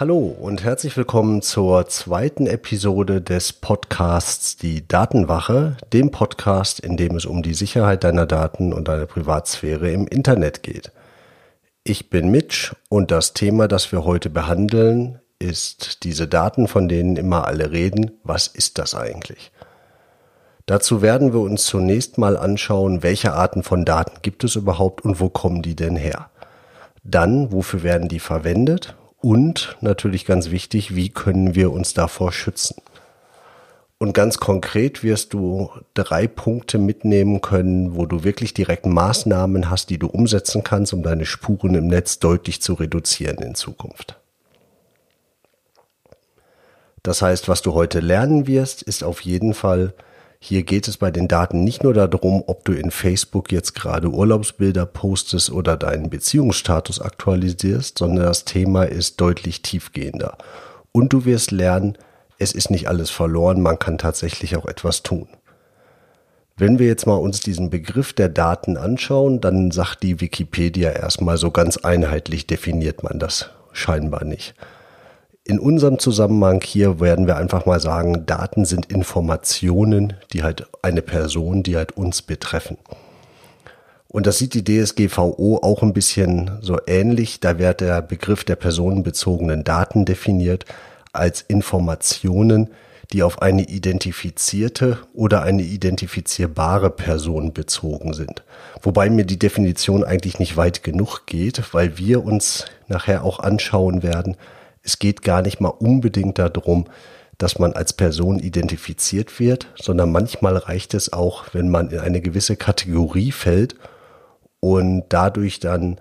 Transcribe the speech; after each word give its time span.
Hallo 0.00 0.34
und 0.40 0.64
herzlich 0.64 0.96
willkommen 0.96 1.42
zur 1.42 1.86
zweiten 1.86 2.46
Episode 2.46 3.20
des 3.20 3.52
Podcasts 3.52 4.56
Die 4.56 4.88
Datenwache, 4.88 5.76
dem 5.92 6.10
Podcast, 6.10 6.80
in 6.80 6.96
dem 6.96 7.16
es 7.16 7.26
um 7.26 7.42
die 7.42 7.52
Sicherheit 7.52 8.02
deiner 8.02 8.24
Daten 8.24 8.72
und 8.72 8.88
deiner 8.88 9.04
Privatsphäre 9.04 9.90
im 9.90 10.06
Internet 10.06 10.62
geht. 10.62 10.90
Ich 11.84 12.08
bin 12.08 12.30
Mitch 12.30 12.74
und 12.88 13.10
das 13.10 13.34
Thema, 13.34 13.68
das 13.68 13.92
wir 13.92 14.06
heute 14.06 14.30
behandeln, 14.30 15.18
ist 15.38 16.02
diese 16.02 16.26
Daten, 16.26 16.66
von 16.66 16.88
denen 16.88 17.16
immer 17.16 17.46
alle 17.46 17.70
reden. 17.70 18.12
Was 18.24 18.46
ist 18.46 18.78
das 18.78 18.94
eigentlich? 18.94 19.52
Dazu 20.64 21.02
werden 21.02 21.34
wir 21.34 21.40
uns 21.40 21.66
zunächst 21.66 22.16
mal 22.16 22.38
anschauen, 22.38 23.02
welche 23.02 23.34
Arten 23.34 23.62
von 23.62 23.84
Daten 23.84 24.22
gibt 24.22 24.44
es 24.44 24.56
überhaupt 24.56 25.04
und 25.04 25.20
wo 25.20 25.28
kommen 25.28 25.60
die 25.60 25.76
denn 25.76 25.96
her? 25.96 26.30
Dann, 27.04 27.52
wofür 27.52 27.82
werden 27.82 28.08
die 28.08 28.20
verwendet 28.20 28.96
und 29.20 29.76
natürlich 29.80 30.24
ganz 30.24 30.50
wichtig, 30.50 30.94
wie 30.94 31.10
können 31.10 31.54
wir 31.54 31.72
uns 31.72 31.94
davor 31.94 32.32
schützen? 32.32 32.76
Und 33.98 34.14
ganz 34.14 34.38
konkret 34.38 35.02
wirst 35.02 35.34
du 35.34 35.70
drei 35.92 36.26
Punkte 36.26 36.78
mitnehmen 36.78 37.42
können, 37.42 37.94
wo 37.94 38.06
du 38.06 38.24
wirklich 38.24 38.54
direkt 38.54 38.86
Maßnahmen 38.86 39.68
hast, 39.68 39.90
die 39.90 39.98
du 39.98 40.06
umsetzen 40.06 40.64
kannst, 40.64 40.94
um 40.94 41.02
deine 41.02 41.26
Spuren 41.26 41.74
im 41.74 41.86
Netz 41.86 42.18
deutlich 42.18 42.62
zu 42.62 42.72
reduzieren 42.72 43.36
in 43.42 43.54
Zukunft. 43.54 44.18
Das 47.02 47.20
heißt, 47.20 47.48
was 47.48 47.60
du 47.60 47.74
heute 47.74 48.00
lernen 48.00 48.46
wirst, 48.46 48.80
ist 48.82 49.04
auf 49.04 49.20
jeden 49.20 49.52
Fall, 49.52 49.92
hier 50.42 50.62
geht 50.62 50.88
es 50.88 50.96
bei 50.96 51.10
den 51.10 51.28
Daten 51.28 51.64
nicht 51.64 51.82
nur 51.84 51.92
darum, 51.92 52.42
ob 52.46 52.64
du 52.64 52.72
in 52.72 52.90
Facebook 52.90 53.52
jetzt 53.52 53.74
gerade 53.74 54.08
Urlaubsbilder 54.08 54.86
postest 54.86 55.50
oder 55.50 55.76
deinen 55.76 56.08
Beziehungsstatus 56.08 57.00
aktualisierst, 57.00 57.98
sondern 57.98 58.24
das 58.24 58.46
Thema 58.46 58.84
ist 58.84 59.20
deutlich 59.20 59.60
tiefgehender. 59.60 60.38
Und 60.92 61.12
du 61.12 61.26
wirst 61.26 61.50
lernen, 61.50 61.98
es 62.38 62.52
ist 62.52 62.70
nicht 62.70 62.88
alles 62.88 63.10
verloren, 63.10 63.60
man 63.60 63.78
kann 63.78 63.98
tatsächlich 63.98 64.56
auch 64.56 64.64
etwas 64.64 65.02
tun. 65.02 65.28
Wenn 66.56 66.78
wir 66.78 66.86
jetzt 66.86 67.06
mal 67.06 67.16
uns 67.16 67.40
diesen 67.40 67.68
Begriff 67.68 68.14
der 68.14 68.30
Daten 68.30 68.78
anschauen, 68.78 69.42
dann 69.42 69.70
sagt 69.70 70.02
die 70.02 70.20
Wikipedia 70.20 70.90
erstmal 70.90 71.36
so 71.36 71.50
ganz 71.50 71.76
einheitlich 71.76 72.46
definiert 72.46 73.02
man 73.02 73.18
das 73.18 73.50
scheinbar 73.72 74.24
nicht. 74.24 74.54
In 75.50 75.58
unserem 75.58 75.98
Zusammenhang 75.98 76.62
hier 76.62 77.00
werden 77.00 77.26
wir 77.26 77.36
einfach 77.36 77.66
mal 77.66 77.80
sagen, 77.80 78.24
Daten 78.24 78.64
sind 78.64 78.86
Informationen, 78.86 80.12
die 80.32 80.44
halt 80.44 80.68
eine 80.80 81.02
Person, 81.02 81.64
die 81.64 81.76
halt 81.76 81.90
uns 81.96 82.22
betreffen. 82.22 82.78
Und 84.06 84.28
das 84.28 84.38
sieht 84.38 84.54
die 84.54 84.62
DSGVO 84.62 85.58
auch 85.60 85.82
ein 85.82 85.92
bisschen 85.92 86.52
so 86.60 86.78
ähnlich. 86.86 87.40
Da 87.40 87.58
wird 87.58 87.80
der 87.80 88.00
Begriff 88.00 88.44
der 88.44 88.54
personenbezogenen 88.54 89.64
Daten 89.64 90.04
definiert 90.04 90.66
als 91.12 91.40
Informationen, 91.40 92.68
die 93.12 93.24
auf 93.24 93.42
eine 93.42 93.64
identifizierte 93.64 94.98
oder 95.14 95.42
eine 95.42 95.62
identifizierbare 95.62 96.90
Person 96.90 97.52
bezogen 97.52 98.12
sind. 98.12 98.44
Wobei 98.82 99.10
mir 99.10 99.24
die 99.24 99.40
Definition 99.40 100.04
eigentlich 100.04 100.38
nicht 100.38 100.56
weit 100.56 100.84
genug 100.84 101.26
geht, 101.26 101.74
weil 101.74 101.98
wir 101.98 102.24
uns 102.24 102.66
nachher 102.86 103.24
auch 103.24 103.40
anschauen 103.40 104.04
werden, 104.04 104.36
es 104.82 104.98
geht 104.98 105.22
gar 105.22 105.42
nicht 105.42 105.60
mal 105.60 105.68
unbedingt 105.68 106.38
darum, 106.38 106.86
dass 107.38 107.58
man 107.58 107.72
als 107.72 107.92
Person 107.94 108.38
identifiziert 108.38 109.40
wird, 109.40 109.68
sondern 109.80 110.12
manchmal 110.12 110.56
reicht 110.56 110.94
es 110.94 111.12
auch, 111.12 111.46
wenn 111.52 111.70
man 111.70 111.90
in 111.90 111.98
eine 112.00 112.20
gewisse 112.20 112.56
Kategorie 112.56 113.32
fällt 113.32 113.76
und 114.60 115.04
dadurch 115.08 115.58
dann 115.58 115.98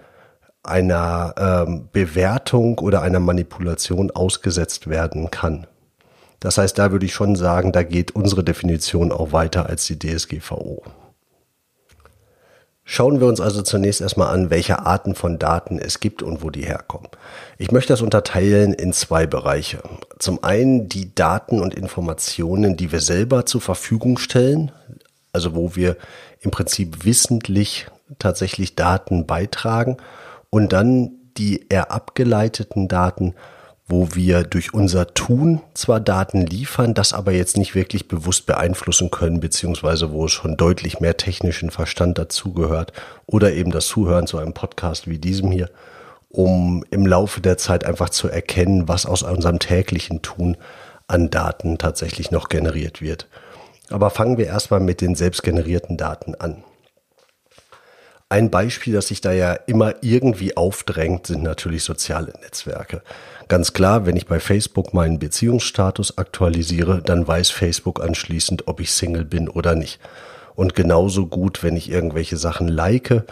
einer 0.63 1.34
ähm, 1.38 1.88
Bewertung 1.94 2.78
oder 2.79 3.01
einer 3.01 3.22
Manipulation 3.22 4.12
ausgesetzt 4.12 4.88
werden 4.89 5.31
kann. 5.31 5.66
Das 6.41 6.57
heißt, 6.57 6.78
da 6.78 6.91
würde 6.91 7.06
ich 7.06 7.13
schon 7.13 7.35
sagen, 7.35 7.72
da 7.72 7.84
geht 7.84 8.12
unsere 8.12 8.44
Definition 8.44 9.12
auch 9.12 9.31
weiter 9.31 9.66
als 9.68 9.85
die 9.85 9.97
DSGVO. 9.97 10.84
Schauen 12.91 13.19
wir 13.19 13.27
uns 13.27 13.39
also 13.39 13.61
zunächst 13.61 14.01
erstmal 14.01 14.33
an, 14.33 14.50
welche 14.50 14.79
Arten 14.79 15.13
von 15.13 15.38
Daten 15.38 15.77
es 15.77 16.00
gibt 16.00 16.23
und 16.23 16.41
wo 16.41 16.50
die 16.50 16.66
herkommen. 16.66 17.07
Ich 17.59 17.72
möchte 17.72 17.94
das 17.94 18.01
unterteilen 18.01 18.73
in 18.73 18.94
zwei 18.94 19.27
Bereiche. 19.27 19.83
Zum 20.17 20.44
einen 20.44 20.89
die 20.89 21.13
Daten 21.13 21.59
und 21.59 21.75
Informationen, 21.75 22.77
die 22.77 22.91
wir 22.91 23.00
selber 23.00 23.45
zur 23.45 23.61
Verfügung 23.61 24.17
stellen, 24.17 24.72
also 25.31 25.53
wo 25.53 25.75
wir 25.75 25.97
im 26.41 26.50
Prinzip 26.50 27.05
wissentlich 27.05 27.85
tatsächlich 28.17 28.73
Daten 28.73 29.27
beitragen 29.27 29.97
und 30.50 30.73
dann 30.73 31.11
die 31.38 31.67
eher 31.69 31.91
abgeleiteten 31.91 32.88
Daten, 32.88 33.35
wo 33.89 34.09
wir 34.13 34.44
durch 34.44 34.72
unser 34.73 35.16
Tun 35.16 35.61
zwar 35.73 36.00
Daten 36.00 36.45
liefern, 36.45 36.94
das 36.94 37.11
aber 37.11 37.31
jetzt 37.31 37.57
nicht 37.57 37.73
wirklich 37.73 38.07
bewusst 38.07 38.45
beeinflussen 38.45 39.09
können, 39.09 39.39
beziehungsweise 39.39 40.11
wo 40.11 40.25
es 40.25 40.31
schon 40.31 40.57
deutlich 40.57 41.00
mehr 41.00 41.17
technischen 41.17 41.72
Verstand 41.72 42.19
dazugehört 42.19 42.94
oder 43.25 43.51
eben 43.51 43.72
das 43.72 43.88
Zuhören 43.88 44.27
zu 44.27 44.38
einem 44.38 44.53
Podcast 44.53 45.07
wie 45.07 45.17
diesem 45.17 45.51
hier, 45.51 45.72
um 46.29 46.85
im 46.91 47.07
Laufe 47.07 47.41
der 47.41 47.57
Zeit 47.57 47.83
einfach 47.83 48.11
zu 48.11 48.29
erkennen, 48.29 48.88
was 48.88 49.07
aus 49.07 49.23
unserem 49.23 49.57
täglichen 49.57 50.21
Tun 50.21 50.56
an 51.07 51.31
Daten 51.31 51.79
tatsächlich 51.79 52.29
noch 52.29 52.47
generiert 52.47 53.01
wird. 53.01 53.27
Aber 53.89 54.11
fangen 54.11 54.38
wir 54.38 54.45
erstmal 54.45 54.81
mit 54.81 55.01
den 55.01 55.16
selbstgenerierten 55.16 55.97
Daten 55.97 56.35
an. 56.35 56.63
Ein 58.31 58.51
Beispiel, 58.51 58.94
das 58.94 59.07
sich 59.07 59.21
da 59.21 59.31
ja 59.31 59.53
immer 59.53 59.95
irgendwie 60.03 60.56
aufdrängt, 60.56 61.25
sind 61.25 61.41
natürlich 61.41 61.83
soziale 61.83 62.31
Netzwerke. 62.44 63.01
Ganz 63.50 63.74
klar, 63.74 64.06
wenn 64.06 64.16
ich 64.16 64.28
bei 64.28 64.40
Facebook 64.40 64.94
meinen 64.94 65.18
Beziehungsstatus 65.18 66.20
aktualisiere, 66.20 67.02
dann 67.02 67.28
weiß 67.28 67.50
Facebook 67.50 68.00
anschließend, 68.00 68.68
ob 68.68 68.80
ich 68.80 68.92
Single 68.92 69.26
bin 69.26 69.50
oder 69.50 69.74
nicht. 69.74 70.00
Und 70.54 70.76
genauso 70.76 71.26
gut, 71.26 71.64
wenn 71.64 71.76
ich 71.76 71.90
irgendwelche 71.90 72.38
Sachen 72.38 72.68
like 72.68 73.24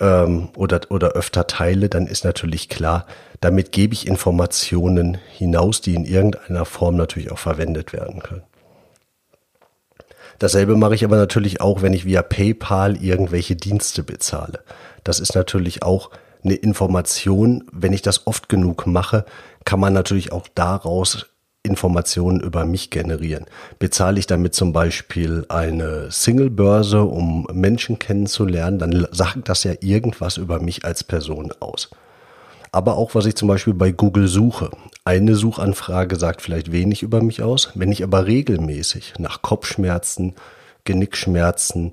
ähm, 0.00 0.48
oder, 0.56 0.80
oder 0.88 1.12
öfter 1.12 1.46
teile, 1.46 1.88
dann 1.88 2.08
ist 2.08 2.24
natürlich 2.24 2.68
klar, 2.68 3.06
damit 3.40 3.70
gebe 3.70 3.94
ich 3.94 4.08
Informationen 4.08 5.18
hinaus, 5.30 5.80
die 5.80 5.94
in 5.94 6.06
irgendeiner 6.06 6.64
Form 6.64 6.96
natürlich 6.96 7.30
auch 7.30 7.38
verwendet 7.38 7.92
werden 7.92 8.20
können. 8.20 8.42
Dasselbe 10.40 10.74
mache 10.74 10.96
ich 10.96 11.04
aber 11.04 11.18
natürlich 11.18 11.60
auch, 11.60 11.82
wenn 11.82 11.92
ich 11.92 12.04
via 12.04 12.22
PayPal 12.22 12.96
irgendwelche 12.96 13.54
Dienste 13.54 14.02
bezahle. 14.02 14.64
Das 15.04 15.20
ist 15.20 15.36
natürlich 15.36 15.84
auch 15.84 16.10
eine 16.44 16.54
Information. 16.54 17.64
Wenn 17.72 17.92
ich 17.92 18.02
das 18.02 18.26
oft 18.26 18.48
genug 18.48 18.86
mache, 18.86 19.24
kann 19.64 19.80
man 19.80 19.92
natürlich 19.92 20.32
auch 20.32 20.48
daraus 20.54 21.26
Informationen 21.62 22.40
über 22.40 22.64
mich 22.64 22.90
generieren. 22.90 23.46
Bezahle 23.78 24.18
ich 24.18 24.26
damit 24.26 24.54
zum 24.54 24.72
Beispiel 24.72 25.46
eine 25.48 26.10
Single-Börse, 26.10 27.02
um 27.02 27.46
Menschen 27.52 28.00
kennenzulernen, 28.00 28.78
dann 28.78 29.06
sagt 29.12 29.48
das 29.48 29.62
ja 29.62 29.74
irgendwas 29.80 30.38
über 30.38 30.60
mich 30.60 30.84
als 30.84 31.04
Person 31.04 31.52
aus. 31.60 31.90
Aber 32.72 32.96
auch 32.96 33.14
was 33.14 33.26
ich 33.26 33.36
zum 33.36 33.48
Beispiel 33.48 33.74
bei 33.74 33.92
Google 33.92 34.26
suche. 34.28 34.70
Eine 35.04 35.36
Suchanfrage 35.36 36.16
sagt 36.16 36.42
vielleicht 36.42 36.72
wenig 36.72 37.02
über 37.02 37.22
mich 37.22 37.42
aus. 37.42 37.70
Wenn 37.74 37.92
ich 37.92 38.02
aber 38.02 38.26
regelmäßig 38.26 39.14
nach 39.18 39.42
Kopfschmerzen, 39.42 40.34
Genickschmerzen, 40.84 41.92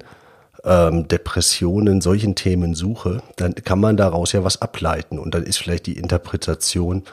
ähm, 0.63 1.07
Depressionen, 1.07 2.01
solchen 2.01 2.35
Themen 2.35 2.75
suche, 2.75 3.21
dann 3.35 3.56
kann 3.56 3.79
man 3.79 3.97
daraus 3.97 4.31
ja 4.31 4.44
was 4.44 4.61
ableiten. 4.61 5.19
Und 5.19 5.33
dann 5.33 5.44
ist 5.44 5.57
vielleicht 5.57 5.85
die 5.85 5.97
Interpretation 5.97 7.03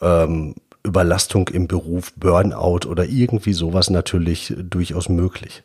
ähm, 0.00 0.54
Überlastung 0.82 1.48
im 1.48 1.68
Beruf, 1.68 2.12
Burnout 2.14 2.88
oder 2.88 3.04
irgendwie 3.04 3.52
sowas 3.52 3.90
natürlich 3.90 4.54
durchaus 4.58 5.08
möglich. 5.08 5.62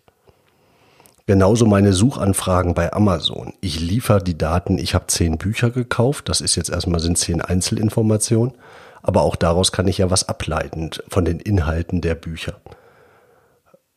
Genauso 1.27 1.65
meine 1.65 1.93
Suchanfragen 1.93 2.75
bei 2.75 2.93
Amazon. 2.93 3.53
Ich 3.59 3.79
liefere 3.79 4.21
die 4.21 4.37
Daten, 4.37 4.77
ich 4.77 4.93
habe 4.93 5.07
zehn 5.07 5.37
Bücher 5.37 5.71
gekauft, 5.71 6.29
das 6.29 6.39
ist 6.39 6.55
jetzt 6.55 6.69
erstmal 6.69 6.99
sind 6.99 7.17
zehn 7.17 7.41
Einzelinformationen, 7.41 8.53
aber 9.01 9.23
auch 9.23 9.35
daraus 9.35 9.71
kann 9.71 9.87
ich 9.87 9.97
ja 9.97 10.11
was 10.11 10.29
ableiten 10.29 10.91
von 11.07 11.25
den 11.25 11.39
Inhalten 11.39 12.01
der 12.01 12.13
Bücher. 12.13 12.57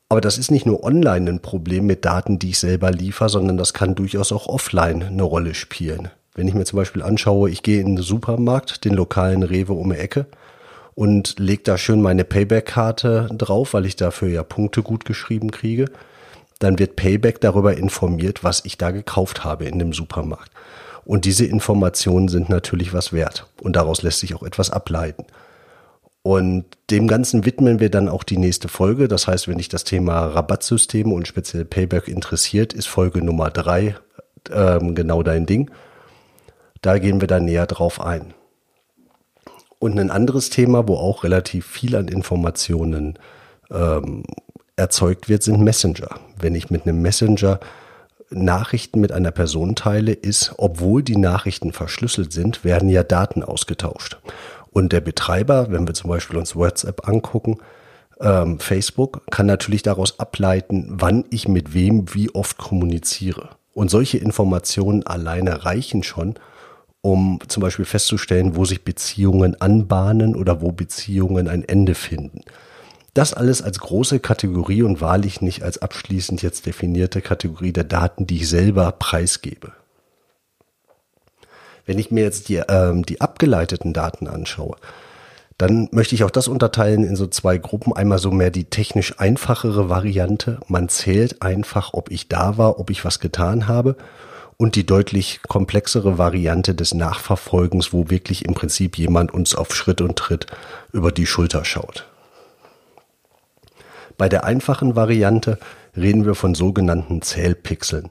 Aber 0.08 0.20
das 0.20 0.38
ist 0.38 0.50
nicht 0.50 0.64
nur 0.64 0.84
online 0.84 1.28
ein 1.28 1.40
Problem 1.40 1.86
mit 1.86 2.04
Daten, 2.04 2.38
die 2.38 2.50
ich 2.50 2.58
selber 2.58 2.90
liefere, 2.90 3.28
sondern 3.28 3.58
das 3.58 3.74
kann 3.74 3.94
durchaus 3.94 4.32
auch 4.32 4.46
offline 4.46 5.02
eine 5.02 5.22
Rolle 5.22 5.54
spielen. 5.54 6.10
Wenn 6.34 6.48
ich 6.48 6.54
mir 6.54 6.64
zum 6.64 6.78
Beispiel 6.78 7.02
anschaue, 7.02 7.50
ich 7.50 7.62
gehe 7.62 7.80
in 7.80 7.96
den 7.96 8.02
Supermarkt, 8.02 8.84
den 8.84 8.94
lokalen 8.94 9.42
Rewe 9.42 9.74
um 9.74 9.90
die 9.90 9.98
Ecke 9.98 10.26
und 10.94 11.38
lege 11.38 11.62
da 11.64 11.76
schön 11.76 12.00
meine 12.00 12.24
Payback-Karte 12.24 13.28
drauf, 13.36 13.74
weil 13.74 13.84
ich 13.84 13.96
dafür 13.96 14.28
ja 14.28 14.42
Punkte 14.42 14.82
gut 14.82 15.04
geschrieben 15.04 15.50
kriege, 15.50 15.86
dann 16.58 16.78
wird 16.78 16.96
Payback 16.96 17.40
darüber 17.40 17.76
informiert, 17.76 18.42
was 18.44 18.64
ich 18.64 18.78
da 18.78 18.90
gekauft 18.90 19.44
habe 19.44 19.66
in 19.66 19.78
dem 19.78 19.92
Supermarkt. 19.92 20.50
Und 21.04 21.24
diese 21.24 21.44
Informationen 21.44 22.28
sind 22.28 22.48
natürlich 22.48 22.92
was 22.92 23.12
wert. 23.12 23.46
Und 23.60 23.76
daraus 23.76 24.02
lässt 24.02 24.20
sich 24.20 24.34
auch 24.34 24.42
etwas 24.42 24.70
ableiten. 24.70 25.24
Und 26.28 26.66
dem 26.90 27.08
Ganzen 27.08 27.46
widmen 27.46 27.80
wir 27.80 27.88
dann 27.88 28.10
auch 28.10 28.22
die 28.22 28.36
nächste 28.36 28.68
Folge. 28.68 29.08
Das 29.08 29.26
heißt, 29.26 29.48
wenn 29.48 29.56
dich 29.56 29.70
das 29.70 29.84
Thema 29.84 30.26
Rabattsysteme 30.26 31.14
und 31.14 31.26
speziell 31.26 31.64
Payback 31.64 32.06
interessiert, 32.06 32.74
ist 32.74 32.86
Folge 32.86 33.24
Nummer 33.24 33.48
drei 33.48 33.96
ähm, 34.52 34.94
genau 34.94 35.22
dein 35.22 35.46
Ding. 35.46 35.70
Da 36.82 36.98
gehen 36.98 37.22
wir 37.22 37.28
dann 37.28 37.46
näher 37.46 37.64
drauf 37.64 38.02
ein. 38.02 38.34
Und 39.78 39.98
ein 39.98 40.10
anderes 40.10 40.50
Thema, 40.50 40.86
wo 40.86 40.96
auch 40.96 41.24
relativ 41.24 41.66
viel 41.66 41.96
an 41.96 42.08
Informationen 42.08 43.18
ähm, 43.70 44.24
erzeugt 44.76 45.30
wird, 45.30 45.42
sind 45.42 45.62
Messenger. 45.62 46.10
Wenn 46.38 46.54
ich 46.54 46.68
mit 46.68 46.86
einem 46.86 47.00
Messenger 47.00 47.58
Nachrichten 48.30 49.00
mit 49.00 49.12
einer 49.12 49.30
Person 49.30 49.74
teile, 49.74 50.12
ist, 50.12 50.52
obwohl 50.58 51.02
die 51.02 51.16
Nachrichten 51.16 51.72
verschlüsselt 51.72 52.34
sind, 52.34 52.64
werden 52.64 52.90
ja 52.90 53.02
Daten 53.02 53.42
ausgetauscht. 53.42 54.18
Und 54.70 54.92
der 54.92 55.00
Betreiber, 55.00 55.70
wenn 55.70 55.86
wir 55.86 55.94
zum 55.94 56.10
Beispiel 56.10 56.36
uns 56.36 56.56
WhatsApp 56.56 57.08
angucken, 57.08 57.58
ähm, 58.20 58.58
Facebook, 58.58 59.22
kann 59.30 59.46
natürlich 59.46 59.82
daraus 59.82 60.18
ableiten, 60.18 60.86
wann 60.90 61.24
ich 61.30 61.48
mit 61.48 61.74
wem 61.74 62.14
wie 62.14 62.34
oft 62.34 62.58
kommuniziere. 62.58 63.50
Und 63.74 63.90
solche 63.90 64.18
Informationen 64.18 65.06
alleine 65.06 65.64
reichen 65.64 66.02
schon, 66.02 66.34
um 67.00 67.38
zum 67.46 67.60
Beispiel 67.60 67.84
festzustellen, 67.84 68.56
wo 68.56 68.64
sich 68.64 68.84
Beziehungen 68.84 69.60
anbahnen 69.60 70.34
oder 70.34 70.60
wo 70.60 70.72
Beziehungen 70.72 71.48
ein 71.48 71.62
Ende 71.62 71.94
finden. 71.94 72.40
Das 73.14 73.32
alles 73.32 73.62
als 73.62 73.78
große 73.78 74.20
Kategorie 74.20 74.82
und 74.82 75.00
wahrlich 75.00 75.40
nicht 75.40 75.62
als 75.62 75.78
abschließend 75.78 76.42
jetzt 76.42 76.66
definierte 76.66 77.20
Kategorie 77.20 77.72
der 77.72 77.84
Daten, 77.84 78.26
die 78.26 78.36
ich 78.36 78.48
selber 78.48 78.92
preisgebe. 78.92 79.72
Wenn 81.88 81.98
ich 81.98 82.10
mir 82.10 82.22
jetzt 82.22 82.50
die, 82.50 82.56
ähm, 82.68 83.06
die 83.06 83.22
abgeleiteten 83.22 83.94
Daten 83.94 84.28
anschaue, 84.28 84.76
dann 85.56 85.88
möchte 85.90 86.14
ich 86.14 86.22
auch 86.22 86.30
das 86.30 86.46
unterteilen 86.46 87.02
in 87.02 87.16
so 87.16 87.26
zwei 87.26 87.56
Gruppen. 87.56 87.94
Einmal 87.94 88.18
so 88.18 88.30
mehr 88.30 88.50
die 88.50 88.64
technisch 88.64 89.18
einfachere 89.18 89.88
Variante. 89.88 90.60
Man 90.68 90.90
zählt 90.90 91.40
einfach, 91.40 91.94
ob 91.94 92.10
ich 92.10 92.28
da 92.28 92.58
war, 92.58 92.78
ob 92.78 92.90
ich 92.90 93.06
was 93.06 93.20
getan 93.20 93.68
habe. 93.68 93.96
Und 94.58 94.76
die 94.76 94.84
deutlich 94.84 95.40
komplexere 95.48 96.18
Variante 96.18 96.74
des 96.74 96.92
Nachverfolgens, 96.92 97.94
wo 97.94 98.10
wirklich 98.10 98.44
im 98.44 98.52
Prinzip 98.52 98.98
jemand 98.98 99.32
uns 99.32 99.54
auf 99.54 99.74
Schritt 99.74 100.02
und 100.02 100.16
Tritt 100.16 100.46
über 100.92 101.10
die 101.10 101.26
Schulter 101.26 101.64
schaut. 101.64 102.06
Bei 104.18 104.28
der 104.28 104.44
einfachen 104.44 104.94
Variante 104.94 105.58
reden 105.96 106.26
wir 106.26 106.34
von 106.34 106.54
sogenannten 106.54 107.22
Zählpixeln. 107.22 108.10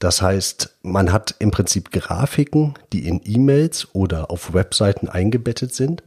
Das 0.00 0.22
heißt, 0.22 0.76
man 0.82 1.12
hat 1.12 1.34
im 1.38 1.50
Prinzip 1.50 1.92
Grafiken, 1.92 2.74
die 2.92 3.06
in 3.06 3.20
E-Mails 3.22 3.88
oder 3.92 4.30
auf 4.30 4.54
Webseiten 4.54 5.08
eingebettet 5.08 5.74
sind. 5.74 6.02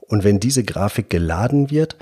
Und 0.00 0.22
wenn 0.22 0.38
diese 0.38 0.62
Grafik 0.62 1.10
geladen 1.10 1.70
wird, 1.70 1.96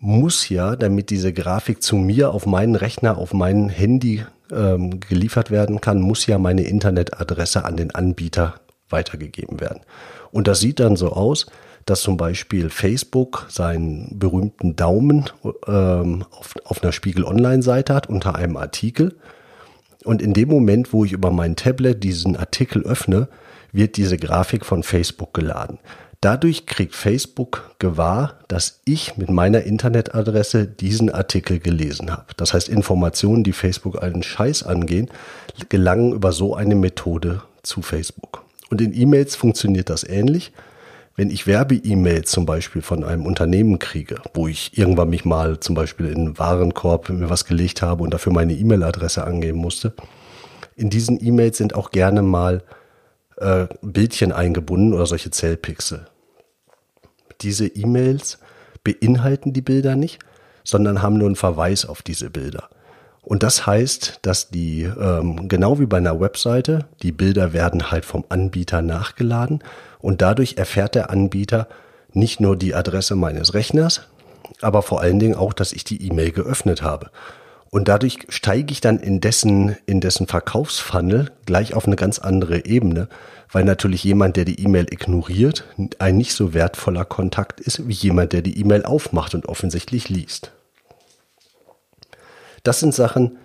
muss 0.00 0.48
ja, 0.48 0.76
damit 0.76 1.10
diese 1.10 1.32
Grafik 1.32 1.82
zu 1.82 1.96
mir 1.96 2.34
auf 2.34 2.44
meinen 2.44 2.74
Rechner, 2.74 3.18
auf 3.18 3.32
mein 3.32 3.68
Handy 3.68 4.24
ähm, 4.52 4.98
geliefert 5.00 5.50
werden 5.52 5.80
kann, 5.80 6.00
muss 6.00 6.26
ja 6.26 6.38
meine 6.38 6.62
Internetadresse 6.62 7.64
an 7.64 7.76
den 7.76 7.94
Anbieter 7.94 8.60
weitergegeben 8.90 9.60
werden. 9.60 9.80
Und 10.32 10.48
das 10.48 10.58
sieht 10.58 10.80
dann 10.80 10.96
so 10.96 11.12
aus, 11.12 11.46
dass 11.86 12.02
zum 12.02 12.16
Beispiel 12.16 12.68
Facebook 12.68 13.46
seinen 13.48 14.18
berühmten 14.18 14.74
Daumen 14.74 15.30
ähm, 15.68 16.24
auf, 16.32 16.54
auf 16.64 16.82
einer 16.82 16.92
Spiegel 16.92 17.24
Online-Seite 17.24 17.94
hat 17.94 18.08
unter 18.08 18.34
einem 18.34 18.56
Artikel. 18.56 19.14
Und 20.04 20.22
in 20.22 20.32
dem 20.32 20.48
Moment, 20.48 20.92
wo 20.92 21.04
ich 21.04 21.12
über 21.12 21.30
mein 21.30 21.56
Tablet 21.56 22.02
diesen 22.02 22.36
Artikel 22.36 22.84
öffne, 22.84 23.28
wird 23.72 23.96
diese 23.96 24.16
Grafik 24.16 24.64
von 24.64 24.82
Facebook 24.82 25.34
geladen. 25.34 25.78
Dadurch 26.20 26.66
kriegt 26.66 26.96
Facebook 26.96 27.76
gewahr, 27.78 28.40
dass 28.48 28.80
ich 28.84 29.16
mit 29.16 29.30
meiner 29.30 29.62
Internetadresse 29.62 30.66
diesen 30.66 31.10
Artikel 31.10 31.60
gelesen 31.60 32.10
habe. 32.10 32.26
Das 32.36 32.54
heißt, 32.54 32.68
Informationen, 32.68 33.44
die 33.44 33.52
Facebook 33.52 34.02
einen 34.02 34.24
Scheiß 34.24 34.64
angehen, 34.64 35.08
gelangen 35.68 36.12
über 36.12 36.32
so 36.32 36.56
eine 36.56 36.74
Methode 36.74 37.42
zu 37.62 37.82
Facebook. 37.82 38.44
Und 38.68 38.80
in 38.80 38.92
E-Mails 38.92 39.36
funktioniert 39.36 39.90
das 39.90 40.02
ähnlich. 40.02 40.52
Wenn 41.18 41.30
ich 41.30 41.48
Werbe-E-Mails 41.48 42.30
zum 42.30 42.46
Beispiel 42.46 42.80
von 42.80 43.02
einem 43.02 43.26
Unternehmen 43.26 43.80
kriege, 43.80 44.22
wo 44.34 44.46
ich 44.46 44.78
irgendwann 44.78 45.10
mich 45.10 45.24
mal 45.24 45.58
zum 45.58 45.74
Beispiel 45.74 46.06
in 46.06 46.14
einen 46.16 46.38
Warenkorb 46.38 47.08
mir 47.08 47.28
was 47.28 47.44
gelegt 47.44 47.82
habe 47.82 48.04
und 48.04 48.14
dafür 48.14 48.32
meine 48.32 48.52
E-Mail-Adresse 48.52 49.24
angeben 49.24 49.58
musste, 49.58 49.94
in 50.76 50.90
diesen 50.90 51.20
E-Mails 51.20 51.56
sind 51.58 51.74
auch 51.74 51.90
gerne 51.90 52.22
mal 52.22 52.62
äh, 53.38 53.66
Bildchen 53.82 54.30
eingebunden 54.30 54.94
oder 54.94 55.06
solche 55.06 55.32
Zellpixel. 55.32 56.06
Diese 57.40 57.66
E-Mails 57.66 58.38
beinhalten 58.84 59.52
die 59.52 59.62
Bilder 59.62 59.96
nicht, 59.96 60.20
sondern 60.62 61.02
haben 61.02 61.18
nur 61.18 61.26
einen 61.26 61.34
Verweis 61.34 61.84
auf 61.84 62.02
diese 62.02 62.30
Bilder. 62.30 62.70
Und 63.28 63.42
das 63.42 63.66
heißt, 63.66 64.20
dass 64.22 64.48
die, 64.48 64.84
ähm, 64.84 65.50
genau 65.50 65.78
wie 65.78 65.84
bei 65.84 65.98
einer 65.98 66.18
Webseite, 66.18 66.86
die 67.02 67.12
Bilder 67.12 67.52
werden 67.52 67.90
halt 67.90 68.06
vom 68.06 68.24
Anbieter 68.30 68.80
nachgeladen 68.80 69.62
und 70.00 70.22
dadurch 70.22 70.56
erfährt 70.56 70.94
der 70.94 71.10
Anbieter 71.10 71.68
nicht 72.14 72.40
nur 72.40 72.56
die 72.56 72.74
Adresse 72.74 73.16
meines 73.16 73.52
Rechners, 73.52 74.00
aber 74.62 74.80
vor 74.80 75.02
allen 75.02 75.18
Dingen 75.18 75.34
auch, 75.34 75.52
dass 75.52 75.74
ich 75.74 75.84
die 75.84 76.06
E-Mail 76.06 76.32
geöffnet 76.32 76.80
habe. 76.80 77.10
Und 77.68 77.88
dadurch 77.88 78.20
steige 78.30 78.72
ich 78.72 78.80
dann 78.80 78.98
in 78.98 79.20
dessen, 79.20 79.76
in 79.84 80.00
dessen 80.00 80.26
Verkaufsfunnel 80.26 81.30
gleich 81.44 81.74
auf 81.74 81.86
eine 81.86 81.96
ganz 81.96 82.18
andere 82.18 82.64
Ebene, 82.64 83.10
weil 83.52 83.64
natürlich 83.64 84.04
jemand, 84.04 84.38
der 84.38 84.46
die 84.46 84.58
E-Mail 84.58 84.86
ignoriert, 84.90 85.64
ein 85.98 86.16
nicht 86.16 86.32
so 86.32 86.54
wertvoller 86.54 87.04
Kontakt 87.04 87.60
ist 87.60 87.86
wie 87.86 87.92
jemand, 87.92 88.32
der 88.32 88.40
die 88.40 88.58
E-Mail 88.58 88.86
aufmacht 88.86 89.34
und 89.34 89.46
offensichtlich 89.50 90.08
liest. 90.08 90.52
Das 92.62 92.80
sind 92.80 92.94
Sachen, 92.94 93.38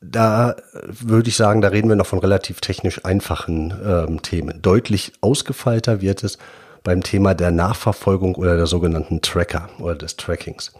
da 0.00 0.56
würde 0.84 1.28
ich 1.28 1.36
sagen, 1.36 1.60
da 1.60 1.68
reden 1.68 1.88
wir 1.88 1.96
noch 1.96 2.06
von 2.06 2.18
relativ 2.18 2.60
technisch 2.60 3.04
einfachen 3.04 3.72
ähm, 3.84 4.22
Themen. 4.22 4.60
Deutlich 4.60 5.12
ausgefeilter 5.20 6.00
wird 6.00 6.24
es 6.24 6.38
beim 6.82 7.02
Thema 7.02 7.34
der 7.34 7.52
Nachverfolgung 7.52 8.34
oder 8.34 8.56
der 8.56 8.66
sogenannten 8.66 9.22
Tracker 9.22 9.68
oder 9.78 9.94
des 9.94 10.16
Trackings. 10.16 10.72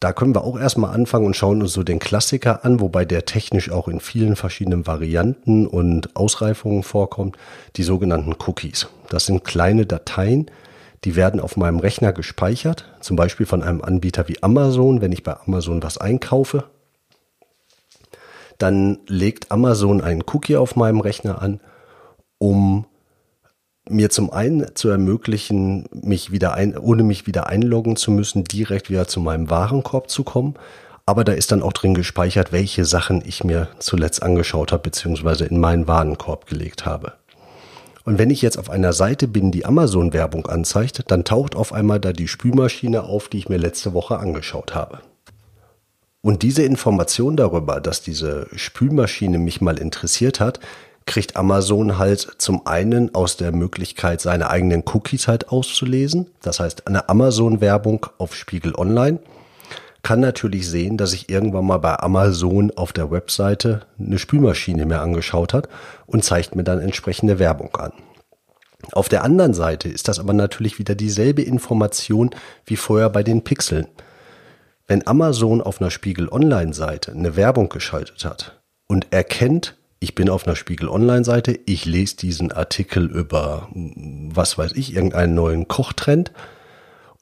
Da 0.00 0.12
können 0.12 0.34
wir 0.34 0.44
auch 0.44 0.58
erstmal 0.58 0.94
anfangen 0.94 1.24
und 1.24 1.36
schauen 1.36 1.62
uns 1.62 1.72
so 1.72 1.82
den 1.82 1.98
Klassiker 1.98 2.64
an, 2.64 2.80
wobei 2.80 3.04
der 3.04 3.24
technisch 3.24 3.70
auch 3.70 3.88
in 3.88 4.00
vielen 4.00 4.36
verschiedenen 4.36 4.86
Varianten 4.86 5.66
und 5.66 6.14
Ausreifungen 6.14 6.82
vorkommt, 6.82 7.36
die 7.76 7.84
sogenannten 7.84 8.34
Cookies. 8.46 8.88
Das 9.08 9.26
sind 9.26 9.44
kleine 9.44 9.86
Dateien, 9.86 10.50
die 11.04 11.16
werden 11.16 11.40
auf 11.40 11.56
meinem 11.56 11.78
Rechner 11.78 12.12
gespeichert, 12.12 12.86
zum 13.00 13.16
Beispiel 13.16 13.46
von 13.46 13.62
einem 13.62 13.82
Anbieter 13.82 14.28
wie 14.28 14.42
Amazon, 14.42 15.00
wenn 15.00 15.12
ich 15.12 15.22
bei 15.22 15.36
Amazon 15.36 15.82
was 15.82 15.98
einkaufe 15.98 16.64
dann 18.58 18.98
legt 19.06 19.50
Amazon 19.50 20.00
einen 20.00 20.22
Cookie 20.32 20.56
auf 20.56 20.76
meinem 20.76 21.00
Rechner 21.00 21.42
an, 21.42 21.60
um 22.38 22.86
mir 23.88 24.10
zum 24.10 24.32
einen 24.32 24.74
zu 24.74 24.88
ermöglichen, 24.88 25.86
mich 25.92 26.32
wieder 26.32 26.54
ein, 26.54 26.76
ohne 26.76 27.02
mich 27.02 27.26
wieder 27.26 27.48
einloggen 27.48 27.96
zu 27.96 28.10
müssen, 28.10 28.44
direkt 28.44 28.88
wieder 28.88 29.06
zu 29.06 29.20
meinem 29.20 29.50
Warenkorb 29.50 30.08
zu 30.08 30.24
kommen. 30.24 30.54
Aber 31.06 31.22
da 31.22 31.32
ist 31.32 31.52
dann 31.52 31.62
auch 31.62 31.74
drin 31.74 31.92
gespeichert, 31.92 32.50
welche 32.50 32.86
Sachen 32.86 33.22
ich 33.26 33.44
mir 33.44 33.68
zuletzt 33.78 34.22
angeschaut 34.22 34.72
habe, 34.72 34.84
beziehungsweise 34.84 35.44
in 35.44 35.60
meinen 35.60 35.86
Warenkorb 35.86 36.46
gelegt 36.46 36.86
habe. 36.86 37.12
Und 38.04 38.18
wenn 38.18 38.30
ich 38.30 38.42
jetzt 38.42 38.58
auf 38.58 38.68
einer 38.68 38.92
Seite 38.92 39.26
bin, 39.26 39.50
die 39.50 39.64
Amazon-Werbung 39.64 40.46
anzeigt, 40.46 41.10
dann 41.10 41.24
taucht 41.24 41.56
auf 41.56 41.72
einmal 41.72 42.00
da 42.00 42.12
die 42.12 42.28
Spülmaschine 42.28 43.04
auf, 43.04 43.28
die 43.28 43.38
ich 43.38 43.48
mir 43.48 43.56
letzte 43.56 43.94
Woche 43.94 44.18
angeschaut 44.18 44.74
habe. 44.74 45.00
Und 46.20 46.42
diese 46.42 46.62
Information 46.62 47.36
darüber, 47.36 47.80
dass 47.80 48.02
diese 48.02 48.46
Spülmaschine 48.54 49.38
mich 49.38 49.60
mal 49.60 49.78
interessiert 49.78 50.40
hat, 50.40 50.60
kriegt 51.06 51.36
Amazon 51.36 51.98
halt 51.98 52.36
zum 52.38 52.66
einen 52.66 53.14
aus 53.14 53.36
der 53.36 53.52
Möglichkeit, 53.52 54.20
seine 54.20 54.48
eigenen 54.48 54.84
Cookies 54.86 55.28
halt 55.28 55.50
auszulesen. 55.50 56.30
Das 56.42 56.60
heißt, 56.60 56.86
eine 56.86 57.08
Amazon-Werbung 57.08 58.06
auf 58.16 58.34
Spiegel 58.34 58.74
Online 58.74 59.18
kann 60.04 60.20
natürlich 60.20 60.68
sehen, 60.68 60.96
dass 60.96 61.14
ich 61.14 61.28
irgendwann 61.28 61.66
mal 61.66 61.78
bei 61.78 61.98
Amazon 61.98 62.70
auf 62.76 62.92
der 62.92 63.10
Webseite 63.10 63.80
eine 63.98 64.18
Spülmaschine 64.18 64.86
mir 64.86 65.00
angeschaut 65.00 65.52
hat 65.52 65.68
und 66.06 66.22
zeigt 66.22 66.54
mir 66.54 66.62
dann 66.62 66.78
entsprechende 66.78 67.40
Werbung 67.40 67.74
an. 67.74 67.92
Auf 68.92 69.08
der 69.08 69.24
anderen 69.24 69.54
Seite 69.54 69.88
ist 69.88 70.06
das 70.06 70.20
aber 70.20 70.34
natürlich 70.34 70.78
wieder 70.78 70.94
dieselbe 70.94 71.42
Information 71.42 72.30
wie 72.66 72.76
vorher 72.76 73.08
bei 73.08 73.22
den 73.22 73.42
Pixeln. 73.42 73.86
Wenn 74.86 75.06
Amazon 75.06 75.62
auf 75.62 75.80
einer 75.80 75.90
Spiegel 75.90 76.28
Online-Seite 76.28 77.12
eine 77.12 77.34
Werbung 77.34 77.70
geschaltet 77.70 78.26
hat 78.26 78.60
und 78.86 79.10
erkennt, 79.10 79.76
ich 80.00 80.14
bin 80.14 80.28
auf 80.28 80.46
einer 80.46 80.54
Spiegel 80.54 80.90
Online-Seite, 80.90 81.58
ich 81.64 81.86
lese 81.86 82.16
diesen 82.16 82.52
Artikel 82.52 83.06
über, 83.06 83.68
was 83.72 84.58
weiß 84.58 84.72
ich, 84.72 84.94
irgendeinen 84.94 85.34
neuen 85.34 85.66
Kochtrend 85.66 86.30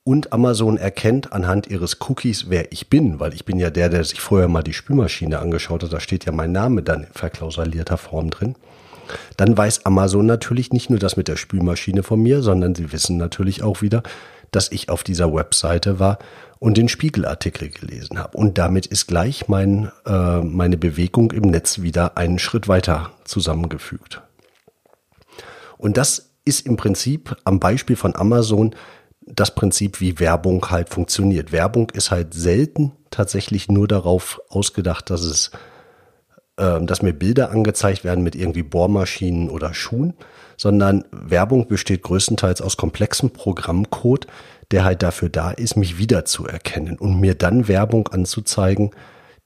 Und 0.04 0.32
Amazon 0.32 0.78
erkennt 0.78 1.32
anhand 1.32 1.68
ihres 1.68 1.99
Cookies, 2.00 2.47
wer 2.49 2.73
ich 2.73 2.88
bin, 2.88 3.21
weil 3.21 3.35
ich 3.35 3.44
bin 3.44 3.59
ja 3.59 3.71
der, 3.71 3.88
der 3.88 4.02
sich 4.02 4.21
vorher 4.21 4.49
mal 4.49 4.62
die 4.62 4.73
Spülmaschine 4.73 5.38
angeschaut 5.38 5.85
hat. 5.85 5.92
Da 5.92 6.00
steht 6.00 6.25
ja 6.25 6.32
mein 6.32 6.50
Name 6.50 6.82
dann 6.82 7.04
in 7.04 7.12
verklausalierter 7.12 7.99
Form 7.99 8.30
drin. 8.30 8.56
Dann 9.37 9.56
weiß 9.56 9.87
Amazon 9.87 10.26
natürlich 10.26 10.73
nicht 10.73 10.90
nur 10.90 10.99
das 10.99 11.16
mit 11.16 11.28
der 11.28 11.37
Spülmaschine 11.37 12.02
von 12.02 12.21
mir, 12.21 12.42
sondern 12.42 12.75
sie 12.75 12.92
wissen 12.92 13.16
natürlich 13.16 13.62
auch 13.62 13.80
wieder, 13.80 14.02
dass 14.50 14.73
ich 14.73 14.88
auf 14.88 15.04
dieser 15.04 15.32
Webseite 15.32 16.00
war 16.00 16.18
und 16.59 16.76
den 16.76 16.88
Spiegelartikel 16.88 17.71
gelesen 17.71 18.18
habe. 18.18 18.37
Und 18.37 18.59
damit 18.59 18.87
ist 18.87 19.06
gleich 19.06 19.49
mein, 19.49 19.90
äh, 20.04 20.40
meine 20.40 20.76
Bewegung 20.76 21.30
im 21.30 21.42
Netz 21.42 21.80
wieder 21.80 22.16
einen 22.16 22.38
Schritt 22.38 22.66
weiter 22.66 23.11
zusammengefügt. 23.25 24.21
Und 25.78 25.97
das 25.97 26.30
ist 26.44 26.66
im 26.66 26.76
Prinzip 26.76 27.37
am 27.44 27.61
Beispiel 27.61 27.97
von 27.97 28.16
Amazon 28.16 28.75
das 29.26 29.55
Prinzip, 29.55 30.00
wie 30.00 30.19
Werbung 30.19 30.71
halt 30.71 30.88
funktioniert. 30.88 31.52
Werbung 31.52 31.91
ist 31.91 32.11
halt 32.11 32.35
selten 32.35 32.93
tatsächlich 33.11 33.69
nur 33.69 33.88
darauf 33.88 34.41
ausgedacht, 34.49 35.11
dass 35.11 35.23
es, 35.23 35.50
äh, 36.57 36.81
dass 36.85 37.02
mir 37.02 37.12
Bilder 37.12 37.50
angezeigt 37.50 38.05
werden 38.05 38.25
mit 38.25 38.35
irgendwie 38.35 38.62
Bohrmaschinen 38.62 39.49
oder 39.49 39.75
Schuhen, 39.75 40.14
sondern 40.57 41.05
Werbung 41.11 41.69
besteht 41.69 42.02
größtenteils 42.02 42.61
aus 42.61 42.76
komplexem 42.76 43.31
Programmcode, 43.31 44.26
der 44.71 44.85
halt 44.85 45.02
dafür 45.02 45.29
da 45.29 45.50
ist, 45.50 45.76
mich 45.76 45.99
wiederzuerkennen 45.99 46.99
und 46.99 47.21
mir 47.21 47.35
dann 47.35 47.69
Werbung 47.69 48.09
anzuzeigen, 48.09 48.91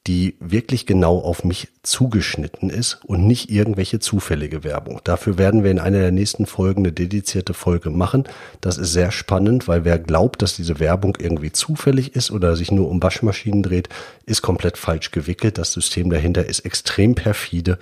die 0.06 0.36
wirklich 0.38 0.86
genau 0.86 1.18
auf 1.18 1.42
mich 1.42 1.68
zugeschnitten 1.82 2.70
ist 2.70 3.00
und 3.04 3.26
nicht 3.26 3.50
irgendwelche 3.50 3.98
zufällige 3.98 4.62
Werbung. 4.62 5.00
Dafür 5.02 5.36
werden 5.36 5.64
wir 5.64 5.70
in 5.72 5.80
einer 5.80 5.98
der 5.98 6.12
nächsten 6.12 6.46
Folgen 6.46 6.82
eine 6.82 6.92
dedizierte 6.92 7.54
Folge 7.54 7.90
machen. 7.90 8.24
Das 8.60 8.78
ist 8.78 8.92
sehr 8.92 9.10
spannend, 9.10 9.66
weil 9.66 9.84
wer 9.84 9.98
glaubt, 9.98 10.42
dass 10.42 10.54
diese 10.54 10.78
Werbung 10.78 11.16
irgendwie 11.18 11.50
zufällig 11.50 12.14
ist 12.14 12.30
oder 12.30 12.54
sich 12.54 12.70
nur 12.70 12.88
um 12.88 13.02
Waschmaschinen 13.02 13.64
dreht, 13.64 13.88
ist 14.26 14.42
komplett 14.42 14.78
falsch 14.78 15.10
gewickelt. 15.10 15.58
Das 15.58 15.72
System 15.72 16.08
dahinter 16.10 16.46
ist 16.46 16.60
extrem 16.60 17.16
perfide 17.16 17.78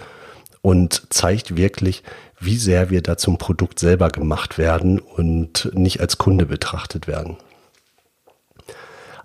und 0.62 1.02
zeigt 1.11 1.59
wirklich, 1.59 2.02
wie 2.40 2.57
sehr 2.57 2.88
wir 2.88 3.02
da 3.02 3.19
zum 3.19 3.37
Produkt 3.37 3.78
selber 3.78 4.09
gemacht 4.09 4.57
werden 4.57 4.99
und 4.99 5.71
nicht 5.75 6.00
als 6.00 6.16
Kunde 6.16 6.47
betrachtet 6.47 7.07
werden. 7.07 7.37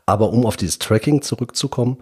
Aber 0.06 0.34
um 0.34 0.46
auf 0.46 0.58
dieses 0.58 0.80
Tracking 0.80 1.22
zurückzukommen, 1.22 1.98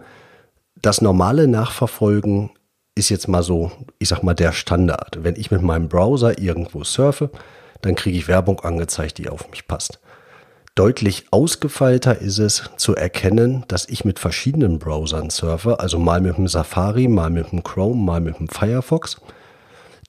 das 0.82 1.00
normale 1.00 1.48
Nachverfolgen 1.48 2.50
ist 2.94 3.08
jetzt 3.08 3.28
mal 3.28 3.42
so, 3.42 3.70
ich 3.98 4.08
sag 4.08 4.22
mal, 4.22 4.34
der 4.34 4.52
Standard. 4.52 5.18
Wenn 5.22 5.36
ich 5.36 5.50
mit 5.50 5.62
meinem 5.62 5.88
Browser 5.88 6.38
irgendwo 6.38 6.84
surfe, 6.84 7.30
dann 7.82 7.94
kriege 7.94 8.18
ich 8.18 8.28
Werbung 8.28 8.60
angezeigt, 8.60 9.18
die 9.18 9.28
auf 9.28 9.48
mich 9.50 9.68
passt. 9.68 10.00
Deutlich 10.74 11.26
ausgefeilter 11.32 12.18
ist 12.18 12.38
es 12.38 12.70
zu 12.76 12.94
erkennen, 12.94 13.64
dass 13.68 13.88
ich 13.88 14.04
mit 14.04 14.18
verschiedenen 14.18 14.78
Browsern 14.78 15.30
surfe, 15.30 15.80
also 15.80 15.98
mal 15.98 16.20
mit 16.20 16.36
dem 16.36 16.48
Safari, 16.48 17.08
mal 17.08 17.30
mit 17.30 17.50
dem 17.50 17.64
Chrome, 17.64 18.00
mal 18.00 18.20
mit 18.20 18.38
dem 18.38 18.48
Firefox. 18.48 19.20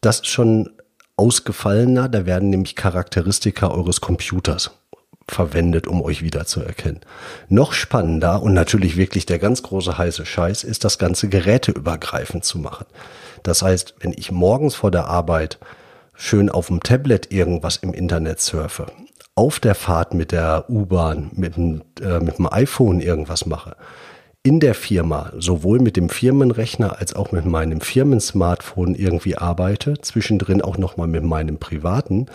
Das 0.01 0.17
ist 0.17 0.27
schon 0.27 0.69
ausgefallener, 1.15 2.07
da 2.07 2.25
werden 2.25 2.49
nämlich 2.49 2.75
Charakteristika 2.75 3.69
eures 3.69 3.99
Computers 3.99 4.71
verwendet, 5.31 5.87
um 5.87 6.01
euch 6.01 6.21
wiederzuerkennen. 6.21 7.01
Noch 7.47 7.73
spannender 7.73 8.41
und 8.41 8.53
natürlich 8.53 8.97
wirklich 8.97 9.25
der 9.25 9.39
ganz 9.39 9.63
große 9.63 9.97
heiße 9.97 10.25
Scheiß 10.25 10.63
ist, 10.63 10.83
das 10.83 10.97
Ganze 10.97 11.29
geräteübergreifend 11.29 12.43
zu 12.43 12.59
machen. 12.59 12.85
Das 13.43 13.61
heißt, 13.61 13.95
wenn 13.99 14.13
ich 14.13 14.31
morgens 14.31 14.75
vor 14.75 14.91
der 14.91 15.07
Arbeit 15.07 15.59
schön 16.13 16.49
auf 16.49 16.67
dem 16.67 16.81
Tablet 16.81 17.31
irgendwas 17.31 17.77
im 17.77 17.93
Internet 17.93 18.41
surfe, 18.41 18.87
auf 19.35 19.59
der 19.59 19.75
Fahrt 19.75 20.13
mit 20.13 20.33
der 20.33 20.65
U-Bahn, 20.69 21.31
mit, 21.33 21.55
dem, 21.55 21.81
äh, 22.01 22.19
mit 22.19 22.37
dem 22.37 22.51
iPhone 22.51 22.99
irgendwas 22.99 23.45
mache, 23.45 23.77
in 24.43 24.59
der 24.59 24.73
Firma 24.73 25.31
sowohl 25.37 25.79
mit 25.79 25.97
dem 25.97 26.09
Firmenrechner 26.09 26.99
als 26.99 27.13
auch 27.13 27.31
mit 27.31 27.45
meinem 27.45 27.81
Firmensmartphone 27.81 28.95
irgendwie 28.95 29.37
arbeite, 29.37 29.99
zwischendrin 30.01 30.61
auch 30.61 30.77
nochmal 30.77 31.07
mit 31.07 31.23
meinem 31.23 31.57
privaten, 31.57 32.27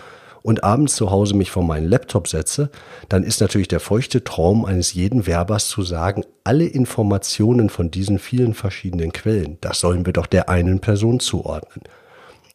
und 0.45 0.63
abends 0.63 0.95
zu 0.95 1.09
Hause 1.09 1.35
mich 1.35 1.49
vor 1.49 1.63
meinen 1.63 1.87
Laptop 1.87 2.27
setze, 2.27 2.69
dann 3.09 3.23
ist 3.23 3.41
natürlich 3.41 3.67
der 3.67 3.79
feuchte 3.79 4.23
Traum 4.23 4.63
eines 4.63 4.93
jeden 4.93 5.25
Werbers 5.25 5.69
zu 5.69 5.81
sagen, 5.81 6.23
alle 6.43 6.65
Informationen 6.65 7.71
von 7.71 7.89
diesen 7.89 8.19
vielen 8.19 8.53
verschiedenen 8.53 9.11
Quellen, 9.11 9.57
das 9.61 9.79
sollen 9.79 10.05
wir 10.05 10.13
doch 10.13 10.27
der 10.27 10.47
einen 10.47 10.81
Person 10.81 11.19
zuordnen. 11.19 11.83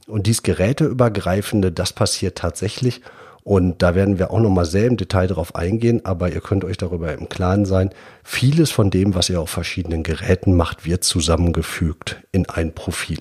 Und 0.07 0.29
dies 0.29 0.45
Geräteübergreifende, 0.45 1.73
das 1.73 1.93
passiert 1.93 2.39
tatsächlich. 2.39 3.01
Und 3.43 3.83
da 3.83 3.97
werden 3.97 4.21
wir 4.21 4.31
auch 4.31 4.39
nochmal 4.39 4.67
sehr 4.67 4.87
im 4.87 4.97
Detail 4.97 5.27
darauf 5.27 5.57
eingehen, 5.57 6.05
aber 6.05 6.31
ihr 6.31 6.41
könnt 6.41 6.63
euch 6.63 6.77
darüber 6.77 7.13
im 7.13 7.29
Klaren 7.29 7.65
sein, 7.65 7.91
vieles 8.23 8.71
von 8.71 8.91
dem, 8.91 9.17
was 9.17 9.31
ihr 9.31 9.41
auf 9.41 9.51
verschiedenen 9.51 10.05
Geräten 10.05 10.55
macht, 10.55 10.85
wird 10.85 11.03
zusammengefügt 11.03 12.23
in 12.31 12.49
ein 12.49 12.73
Profil. 12.73 13.19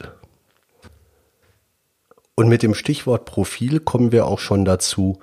Und 2.39 2.47
mit 2.47 2.63
dem 2.63 2.73
Stichwort 2.73 3.25
Profil 3.25 3.81
kommen 3.81 4.13
wir 4.13 4.25
auch 4.25 4.39
schon 4.39 4.63
dazu, 4.63 5.19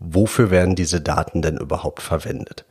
wofür 0.00 0.50
werden 0.50 0.74
diese 0.74 1.00
Daten 1.00 1.40
denn 1.40 1.58
überhaupt 1.58 2.02
verwendet? 2.02 2.64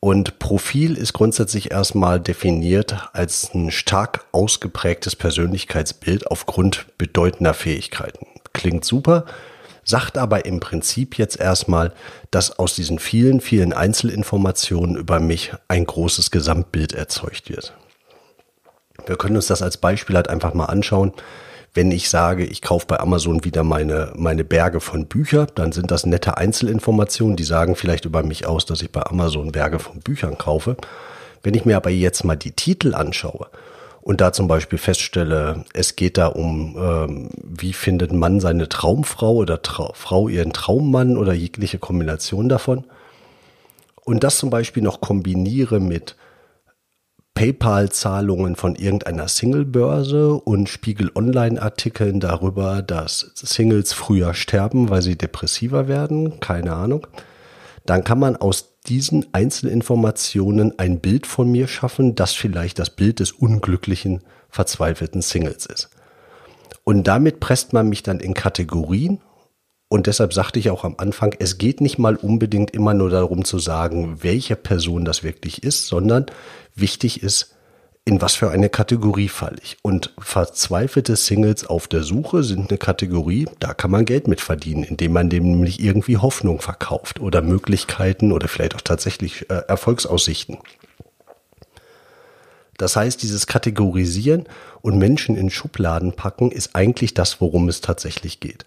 Und 0.00 0.38
Profil 0.38 0.98
ist 0.98 1.14
grundsätzlich 1.14 1.70
erstmal 1.70 2.20
definiert 2.20 3.08
als 3.14 3.54
ein 3.54 3.70
stark 3.70 4.26
ausgeprägtes 4.32 5.16
Persönlichkeitsbild 5.16 6.26
aufgrund 6.26 6.88
bedeutender 6.98 7.54
Fähigkeiten. 7.54 8.26
Klingt 8.52 8.84
super, 8.84 9.24
sagt 9.82 10.18
aber 10.18 10.44
im 10.44 10.60
Prinzip 10.60 11.16
jetzt 11.16 11.40
erstmal, 11.40 11.94
dass 12.30 12.58
aus 12.58 12.74
diesen 12.74 12.98
vielen, 12.98 13.40
vielen 13.40 13.72
Einzelinformationen 13.72 14.96
über 14.96 15.20
mich 15.20 15.54
ein 15.68 15.86
großes 15.86 16.30
Gesamtbild 16.30 16.92
erzeugt 16.92 17.48
wird. 17.48 17.72
Wir 19.06 19.16
können 19.16 19.36
uns 19.36 19.46
das 19.46 19.62
als 19.62 19.78
Beispiel 19.78 20.16
halt 20.16 20.28
einfach 20.28 20.52
mal 20.52 20.66
anschauen 20.66 21.14
wenn 21.72 21.92
ich 21.92 22.10
sage, 22.10 22.44
ich 22.44 22.62
kaufe 22.62 22.86
bei 22.86 22.98
Amazon 22.98 23.44
wieder 23.44 23.62
meine, 23.62 24.12
meine 24.16 24.44
Berge 24.44 24.80
von 24.80 25.06
Büchern, 25.06 25.46
dann 25.54 25.72
sind 25.72 25.90
das 25.90 26.04
nette 26.04 26.36
Einzelinformationen, 26.36 27.36
die 27.36 27.44
sagen 27.44 27.76
vielleicht 27.76 28.04
über 28.04 28.22
mich 28.22 28.46
aus, 28.46 28.66
dass 28.66 28.82
ich 28.82 28.90
bei 28.90 29.04
Amazon 29.04 29.52
Berge 29.52 29.78
von 29.78 30.00
Büchern 30.00 30.36
kaufe. 30.36 30.76
Wenn 31.42 31.54
ich 31.54 31.64
mir 31.64 31.76
aber 31.76 31.90
jetzt 31.90 32.24
mal 32.24 32.36
die 32.36 32.52
Titel 32.52 32.94
anschaue 32.94 33.46
und 34.02 34.20
da 34.20 34.32
zum 34.32 34.48
Beispiel 34.48 34.78
feststelle, 34.78 35.64
es 35.72 35.94
geht 35.94 36.18
da 36.18 36.26
um, 36.26 36.76
ähm, 36.76 37.30
wie 37.36 37.72
findet 37.72 38.12
Mann 38.12 38.40
seine 38.40 38.68
Traumfrau 38.68 39.34
oder 39.34 39.62
Tra 39.62 39.92
Frau 39.94 40.28
ihren 40.28 40.52
Traummann 40.52 41.16
oder 41.16 41.32
jegliche 41.32 41.78
Kombination 41.78 42.48
davon, 42.48 42.84
und 44.04 44.24
das 44.24 44.38
zum 44.38 44.50
Beispiel 44.50 44.82
noch 44.82 45.00
kombiniere 45.00 45.78
mit 45.78 46.16
PayPal-Zahlungen 47.40 48.54
von 48.54 48.74
irgendeiner 48.74 49.26
Single-Börse 49.26 50.34
und 50.34 50.68
Spiegel 50.68 51.10
Online-Artikeln 51.14 52.20
darüber, 52.20 52.82
dass 52.82 53.32
Singles 53.34 53.94
früher 53.94 54.34
sterben, 54.34 54.90
weil 54.90 55.00
sie 55.00 55.16
depressiver 55.16 55.88
werden, 55.88 56.38
keine 56.40 56.74
Ahnung, 56.74 57.06
dann 57.86 58.04
kann 58.04 58.18
man 58.18 58.36
aus 58.36 58.74
diesen 58.86 59.24
Einzelinformationen 59.32 60.78
ein 60.78 61.00
Bild 61.00 61.26
von 61.26 61.50
mir 61.50 61.66
schaffen, 61.66 62.14
das 62.14 62.34
vielleicht 62.34 62.78
das 62.78 62.90
Bild 62.90 63.20
des 63.20 63.32
unglücklichen, 63.32 64.20
verzweifelten 64.50 65.22
Singles 65.22 65.64
ist. 65.64 65.88
Und 66.84 67.04
damit 67.04 67.40
presst 67.40 67.72
man 67.72 67.88
mich 67.88 68.02
dann 68.02 68.20
in 68.20 68.34
Kategorien 68.34 69.18
und 69.90 70.06
deshalb 70.06 70.32
sagte 70.32 70.60
ich 70.60 70.70
auch 70.70 70.84
am 70.84 70.94
Anfang, 70.98 71.34
es 71.40 71.58
geht 71.58 71.80
nicht 71.80 71.98
mal 71.98 72.14
unbedingt 72.14 72.70
immer 72.70 72.94
nur 72.94 73.10
darum 73.10 73.44
zu 73.44 73.58
sagen, 73.58 74.22
welche 74.22 74.54
Person 74.54 75.04
das 75.04 75.24
wirklich 75.24 75.64
ist, 75.64 75.88
sondern 75.88 76.26
wichtig 76.76 77.24
ist, 77.24 77.56
in 78.04 78.22
was 78.22 78.36
für 78.36 78.50
eine 78.50 78.68
Kategorie 78.68 79.28
falle 79.28 79.56
ich. 79.60 79.78
Und 79.82 80.14
verzweifelte 80.16 81.16
Singles 81.16 81.66
auf 81.66 81.88
der 81.88 82.04
Suche 82.04 82.44
sind 82.44 82.70
eine 82.70 82.78
Kategorie, 82.78 83.48
da 83.58 83.74
kann 83.74 83.90
man 83.90 84.04
Geld 84.04 84.28
mit 84.28 84.40
verdienen, 84.40 84.84
indem 84.84 85.12
man 85.12 85.28
dem 85.28 85.42
nämlich 85.42 85.80
irgendwie 85.80 86.18
Hoffnung 86.18 86.60
verkauft 86.60 87.18
oder 87.18 87.42
Möglichkeiten 87.42 88.30
oder 88.30 88.46
vielleicht 88.46 88.76
auch 88.76 88.82
tatsächlich 88.82 89.50
äh, 89.50 89.54
Erfolgsaussichten. 89.66 90.58
Das 92.78 92.94
heißt, 92.94 93.20
dieses 93.24 93.48
Kategorisieren 93.48 94.44
und 94.82 94.98
Menschen 94.98 95.34
in 95.34 95.50
Schubladen 95.50 96.12
packen 96.12 96.52
ist 96.52 96.76
eigentlich 96.76 97.12
das, 97.12 97.40
worum 97.40 97.68
es 97.68 97.80
tatsächlich 97.80 98.38
geht. 98.38 98.64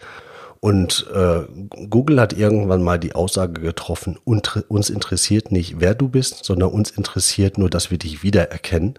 Und 0.63 1.08
äh, 1.13 1.41
Google 1.89 2.22
hat 2.22 2.32
irgendwann 2.32 2.82
mal 2.82 2.98
die 2.98 3.15
Aussage 3.15 3.60
getroffen, 3.60 4.17
uns 4.24 4.89
interessiert 4.89 5.51
nicht, 5.51 5.82
wer 5.82 5.93
du 5.93 6.08
bist, 6.08 6.46
sondern 6.46 6.70
uns 6.70 6.89
interessiert 6.89 7.58
nur, 7.58 7.70
dass 7.70 7.91
wir 7.91 7.98
dich 7.98 8.24
wiedererkennen. 8.24 8.93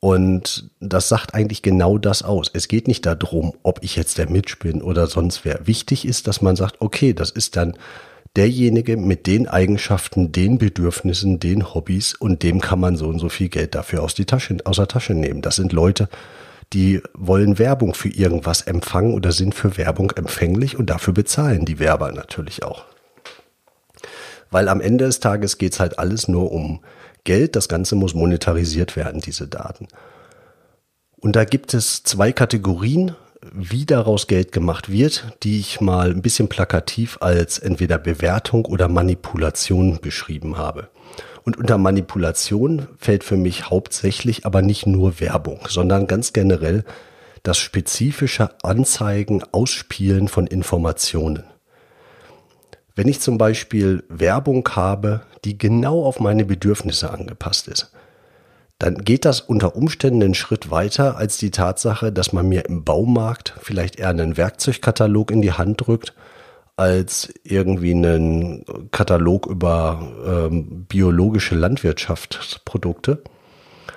Und 0.00 0.68
das 0.80 1.08
sagt 1.08 1.32
eigentlich 1.32 1.62
genau 1.62 1.96
das 1.96 2.22
aus. 2.22 2.50
Es 2.52 2.68
geht 2.68 2.88
nicht 2.88 3.06
darum, 3.06 3.54
ob 3.62 3.82
ich 3.82 3.96
jetzt 3.96 4.18
der 4.18 4.28
Mitch 4.28 4.56
bin 4.60 4.82
oder 4.82 5.06
sonst 5.06 5.46
wer. 5.46 5.66
Wichtig 5.66 6.04
ist, 6.04 6.26
dass 6.26 6.42
man 6.42 6.56
sagt, 6.56 6.82
okay, 6.82 7.14
das 7.14 7.30
ist 7.30 7.56
dann 7.56 7.78
derjenige 8.36 8.98
mit 8.98 9.26
den 9.26 9.48
Eigenschaften, 9.48 10.30
den 10.30 10.58
Bedürfnissen, 10.58 11.40
den 11.40 11.72
Hobbys 11.72 12.12
und 12.12 12.42
dem 12.42 12.60
kann 12.60 12.80
man 12.80 12.96
so 12.96 13.08
und 13.08 13.18
so 13.18 13.30
viel 13.30 13.48
Geld 13.48 13.74
dafür 13.74 14.02
aus, 14.02 14.12
die 14.12 14.26
Tasche, 14.26 14.58
aus 14.64 14.76
der 14.76 14.88
Tasche 14.88 15.14
nehmen. 15.14 15.40
Das 15.40 15.56
sind 15.56 15.72
Leute, 15.72 16.10
die 16.72 17.02
wollen 17.14 17.58
Werbung 17.58 17.94
für 17.94 18.08
irgendwas 18.08 18.62
empfangen 18.62 19.14
oder 19.14 19.32
sind 19.32 19.54
für 19.54 19.76
Werbung 19.76 20.10
empfänglich 20.12 20.78
und 20.78 20.86
dafür 20.90 21.14
bezahlen 21.14 21.64
die 21.64 21.78
Werber 21.78 22.12
natürlich 22.12 22.62
auch. 22.62 22.84
Weil 24.50 24.68
am 24.68 24.80
Ende 24.80 25.06
des 25.06 25.20
Tages 25.20 25.58
geht's 25.58 25.80
halt 25.80 25.98
alles 25.98 26.28
nur 26.28 26.52
um 26.52 26.80
Geld. 27.24 27.56
Das 27.56 27.68
Ganze 27.68 27.94
muss 27.94 28.14
monetarisiert 28.14 28.96
werden, 28.96 29.20
diese 29.20 29.48
Daten. 29.48 29.88
Und 31.18 31.36
da 31.36 31.44
gibt 31.44 31.72
es 31.72 32.02
zwei 32.02 32.32
Kategorien, 32.32 33.14
wie 33.52 33.86
daraus 33.86 34.26
Geld 34.26 34.52
gemacht 34.52 34.90
wird, 34.90 35.32
die 35.42 35.58
ich 35.58 35.80
mal 35.80 36.10
ein 36.10 36.22
bisschen 36.22 36.48
plakativ 36.48 37.18
als 37.20 37.58
entweder 37.58 37.98
Bewertung 37.98 38.64
oder 38.66 38.88
Manipulation 38.88 40.00
beschrieben 40.00 40.58
habe. 40.58 40.88
Und 41.44 41.56
unter 41.56 41.78
Manipulation 41.78 42.86
fällt 42.98 43.24
für 43.24 43.36
mich 43.36 43.68
hauptsächlich 43.68 44.46
aber 44.46 44.62
nicht 44.62 44.86
nur 44.86 45.20
Werbung, 45.20 45.60
sondern 45.68 46.06
ganz 46.06 46.32
generell 46.32 46.84
das 47.42 47.58
spezifische 47.58 48.50
Anzeigen, 48.62 49.42
Ausspielen 49.50 50.28
von 50.28 50.46
Informationen. 50.46 51.44
Wenn 52.94 53.08
ich 53.08 53.20
zum 53.20 53.38
Beispiel 53.38 54.04
Werbung 54.08 54.68
habe, 54.70 55.22
die 55.44 55.58
genau 55.58 56.04
auf 56.04 56.20
meine 56.20 56.44
Bedürfnisse 56.44 57.10
angepasst 57.10 57.66
ist, 57.66 57.90
dann 58.78 58.98
geht 58.98 59.24
das 59.24 59.40
unter 59.40 59.76
Umständen 59.76 60.22
einen 60.22 60.34
Schritt 60.34 60.70
weiter 60.70 61.16
als 61.16 61.38
die 61.38 61.50
Tatsache, 61.50 62.12
dass 62.12 62.32
man 62.32 62.48
mir 62.48 62.66
im 62.66 62.84
Baumarkt 62.84 63.54
vielleicht 63.60 63.98
eher 63.98 64.08
einen 64.08 64.36
Werkzeugkatalog 64.36 65.30
in 65.30 65.40
die 65.40 65.52
Hand 65.52 65.86
drückt, 65.86 66.14
als 66.76 67.32
irgendwie 67.44 67.92
einen 67.92 68.64
Katalog 68.90 69.46
über 69.46 70.00
ähm, 70.26 70.86
biologische 70.88 71.54
Landwirtschaftsprodukte. 71.54 73.22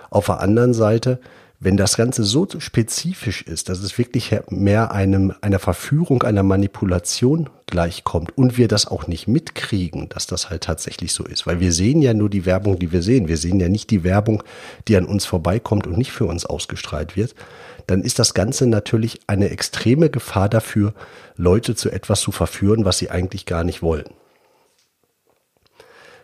Auf 0.09 0.25
der 0.27 0.39
anderen 0.39 0.73
Seite 0.73 1.19
wenn 1.59 1.77
das 1.77 1.95
Ganze 1.95 2.23
so 2.23 2.47
spezifisch 2.59 3.41
ist, 3.41 3.69
dass 3.69 3.79
es 3.79 3.97
wirklich 3.97 4.35
mehr 4.49 4.91
einem, 4.91 5.33
einer 5.41 5.59
Verführung, 5.59 6.23
einer 6.23 6.43
Manipulation 6.43 7.49
gleichkommt 7.65 8.37
und 8.37 8.57
wir 8.57 8.67
das 8.67 8.85
auch 8.85 9.07
nicht 9.07 9.27
mitkriegen, 9.27 10.09
dass 10.09 10.27
das 10.27 10.49
halt 10.49 10.63
tatsächlich 10.63 11.13
so 11.13 11.23
ist, 11.23 11.47
weil 11.47 11.59
wir 11.59 11.71
sehen 11.71 12.01
ja 12.01 12.13
nur 12.13 12.29
die 12.29 12.45
Werbung, 12.45 12.77
die 12.77 12.91
wir 12.91 13.01
sehen. 13.01 13.27
Wir 13.27 13.37
sehen 13.37 13.59
ja 13.59 13.69
nicht 13.69 13.89
die 13.89 14.03
Werbung, 14.03 14.43
die 14.87 14.97
an 14.97 15.05
uns 15.05 15.25
vorbeikommt 15.25 15.87
und 15.87 15.97
nicht 15.97 16.11
für 16.11 16.25
uns 16.25 16.45
ausgestrahlt 16.45 17.15
wird. 17.15 17.33
Dann 17.87 18.01
ist 18.01 18.19
das 18.19 18.33
Ganze 18.33 18.67
natürlich 18.67 19.19
eine 19.27 19.49
extreme 19.49 20.09
Gefahr 20.09 20.49
dafür, 20.49 20.93
Leute 21.35 21.75
zu 21.75 21.89
etwas 21.91 22.21
zu 22.21 22.31
verführen, 22.31 22.85
was 22.85 22.97
sie 22.97 23.09
eigentlich 23.09 23.45
gar 23.45 23.63
nicht 23.63 23.81
wollen. 23.81 24.09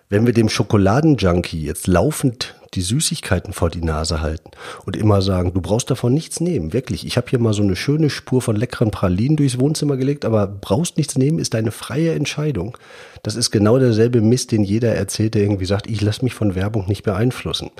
Wenn 0.09 0.25
wir 0.25 0.33
dem 0.33 0.49
Schokoladenjunkie 0.49 1.63
jetzt 1.63 1.87
laufend 1.87 2.55
die 2.73 2.81
Süßigkeiten 2.81 3.53
vor 3.53 3.69
die 3.69 3.81
Nase 3.81 4.21
halten 4.21 4.51
und 4.85 4.95
immer 4.95 5.21
sagen, 5.21 5.53
du 5.53 5.61
brauchst 5.61 5.89
davon 5.89 6.13
nichts 6.13 6.39
nehmen, 6.39 6.73
wirklich. 6.73 7.05
Ich 7.05 7.17
habe 7.17 7.29
hier 7.29 7.39
mal 7.39 7.53
so 7.53 7.63
eine 7.63 7.75
schöne 7.75 8.09
Spur 8.09 8.41
von 8.41 8.55
leckeren 8.55 8.91
Pralinen 8.91 9.37
durchs 9.37 9.59
Wohnzimmer 9.59 9.97
gelegt, 9.97 10.25
aber 10.25 10.47
brauchst 10.47 10.97
nichts 10.97 11.17
nehmen, 11.17 11.39
ist 11.39 11.53
deine 11.53 11.71
freie 11.71 12.13
Entscheidung. 12.13 12.77
Das 13.23 13.35
ist 13.35 13.51
genau 13.51 13.77
derselbe 13.77 14.21
Mist, 14.21 14.51
den 14.51 14.63
jeder 14.63 14.93
erzählt, 14.95 15.33
der 15.33 15.43
irgendwie 15.43 15.65
sagt, 15.65 15.89
ich 15.89 16.01
lasse 16.01 16.23
mich 16.23 16.33
von 16.33 16.55
Werbung 16.55 16.87
nicht 16.87 17.03
beeinflussen. 17.03 17.71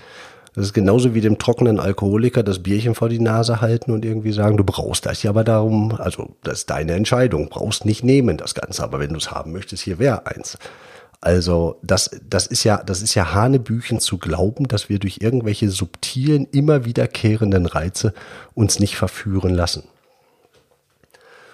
Das 0.54 0.66
ist 0.66 0.74
genauso 0.74 1.14
wie 1.14 1.22
dem 1.22 1.38
trockenen 1.38 1.80
Alkoholiker 1.80 2.44
das 2.44 2.60
Bierchen 2.60 2.94
vor 2.94 3.08
die 3.08 3.20
Nase 3.20 3.62
halten 3.62 3.92
und 3.92 4.04
irgendwie 4.04 4.34
sagen, 4.34 4.58
du 4.58 4.66
brauchst 4.66 5.06
das 5.06 5.24
ja 5.24 5.30
aber 5.30 5.46
darum, 5.46 5.94
also 5.98 6.36
das 6.44 6.60
ist 6.60 6.70
deine 6.70 6.94
Entscheidung, 6.94 7.48
brauchst 7.48 7.86
nicht 7.86 8.04
nehmen 8.04 8.36
das 8.36 8.54
Ganze, 8.54 8.84
aber 8.84 9.00
wenn 9.00 9.12
du 9.12 9.18
es 9.18 9.32
haben 9.32 9.54
möchtest, 9.54 9.84
hier 9.84 9.98
wäre 9.98 10.26
eins. 10.28 10.58
Also 11.22 11.78
das, 11.84 12.10
das 12.28 12.48
ist 12.48 12.64
ja, 12.64 12.84
das 12.84 13.02
ist 13.02 13.14
ja 13.14 13.34
Hanebüchen 13.34 14.00
zu 14.00 14.18
glauben, 14.18 14.68
dass 14.68 14.90
wir 14.90 15.00
durch 15.00 15.20
irgendwelche 15.22 15.70
subtilen, 15.70 16.48
immer 16.52 16.84
wiederkehrenden 16.84 17.68
Reize 17.68 18.14
uns 18.54 18.80
nicht 18.80 18.98
verführen 18.98 19.54
lassen. 19.54 19.84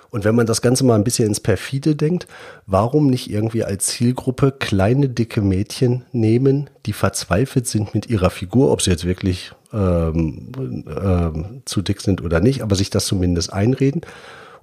Und 0.10 0.24
wenn 0.24 0.36
man 0.36 0.46
das 0.46 0.62
Ganze 0.62 0.86
mal 0.86 0.96
ein 0.96 1.04
bisschen 1.04 1.28
ins 1.28 1.40
Perfide 1.40 1.96
denkt, 1.96 2.28
warum 2.66 3.08
nicht 3.08 3.30
irgendwie 3.30 3.64
als 3.64 3.88
Zielgruppe 3.88 4.52
kleine, 4.52 5.10
dicke 5.10 5.42
Mädchen 5.42 6.06
nehmen, 6.12 6.70
die 6.86 6.94
verzweifelt 6.94 7.68
sind 7.68 7.94
mit 7.94 8.10
ihrer 8.10 8.30
Figur, 8.30 8.72
ob 8.72 8.82
sie 8.82 8.92
jetzt 8.92 9.06
wirklich 9.06 9.52
ähm, 9.74 10.52
ähm, 10.88 11.62
zu 11.66 11.82
dick 11.82 12.02
sind 12.02 12.22
oder 12.22 12.40
nicht, 12.40 12.62
aber 12.62 12.76
sich 12.76 12.90
das 12.90 13.06
zumindest 13.06 13.52
einreden. 13.52 14.02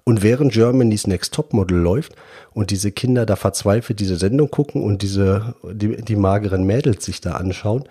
Und 0.05 0.23
während 0.23 0.53
Germany's 0.53 1.07
Next 1.07 1.33
Topmodel 1.33 1.79
läuft 1.79 2.15
und 2.53 2.71
diese 2.71 2.93
Kinder 2.93 3.25
da 3.25 3.37
verzweifelt 3.37 4.01
diese 4.01 4.17
Sendung 4.17 4.51
gucken 4.51 4.83
und 4.83 5.01
diese, 5.01 5.55
die, 5.63 5.97
die 5.97 6.17
mageren 6.17 6.65
Mädels 6.65 7.05
sich 7.05 7.23
da 7.23 7.33
anschauen, 7.33 7.85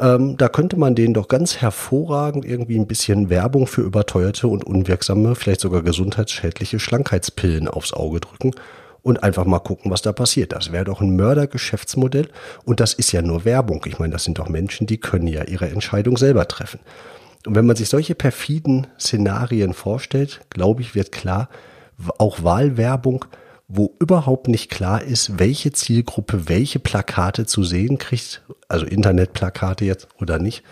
ähm, 0.00 0.36
da 0.36 0.48
könnte 0.48 0.76
man 0.76 0.94
denen 0.94 1.14
doch 1.14 1.28
ganz 1.28 1.58
hervorragend 1.58 2.44
irgendwie 2.44 2.78
ein 2.78 2.86
bisschen 2.86 3.30
Werbung 3.30 3.66
für 3.66 3.82
überteuerte 3.82 4.48
und 4.48 4.64
unwirksame, 4.64 5.34
vielleicht 5.34 5.60
sogar 5.60 5.82
gesundheitsschädliche 5.82 6.78
Schlankheitspillen 6.78 7.68
aufs 7.68 7.92
Auge 7.92 8.20
drücken 8.20 8.52
und 9.02 9.22
einfach 9.22 9.44
mal 9.44 9.60
gucken, 9.60 9.90
was 9.90 10.02
da 10.02 10.12
passiert. 10.12 10.52
Das 10.52 10.72
wäre 10.72 10.84
doch 10.84 11.00
ein 11.00 11.14
Mördergeschäftsmodell 11.14 12.28
und 12.64 12.80
das 12.80 12.94
ist 12.94 13.12
ja 13.12 13.22
nur 13.22 13.44
Werbung. 13.44 13.84
Ich 13.86 13.98
meine, 13.98 14.12
das 14.12 14.24
sind 14.24 14.38
doch 14.38 14.48
Menschen, 14.48 14.86
die 14.86 14.98
können 14.98 15.28
ja 15.28 15.44
ihre 15.44 15.68
Entscheidung 15.68 16.16
selber 16.16 16.48
treffen. 16.48 16.80
Und 17.46 17.54
wenn 17.54 17.66
man 17.66 17.76
sich 17.76 17.88
solche 17.88 18.14
perfiden 18.14 18.86
Szenarien 18.98 19.74
vorstellt, 19.74 20.40
glaube 20.50 20.80
ich, 20.80 20.94
wird 20.94 21.12
klar, 21.12 21.48
auch 22.18 22.42
Wahlwerbung, 22.42 23.26
wo 23.68 23.94
überhaupt 23.98 24.48
nicht 24.48 24.70
klar 24.70 25.02
ist, 25.02 25.38
welche 25.38 25.72
Zielgruppe 25.72 26.48
welche 26.48 26.78
Plakate 26.78 27.46
zu 27.46 27.64
sehen 27.64 27.98
kriegt, 27.98 28.42
also 28.68 28.84
Internetplakate 28.84 29.84
jetzt 29.84 30.08
oder 30.20 30.38
nicht, 30.38 30.62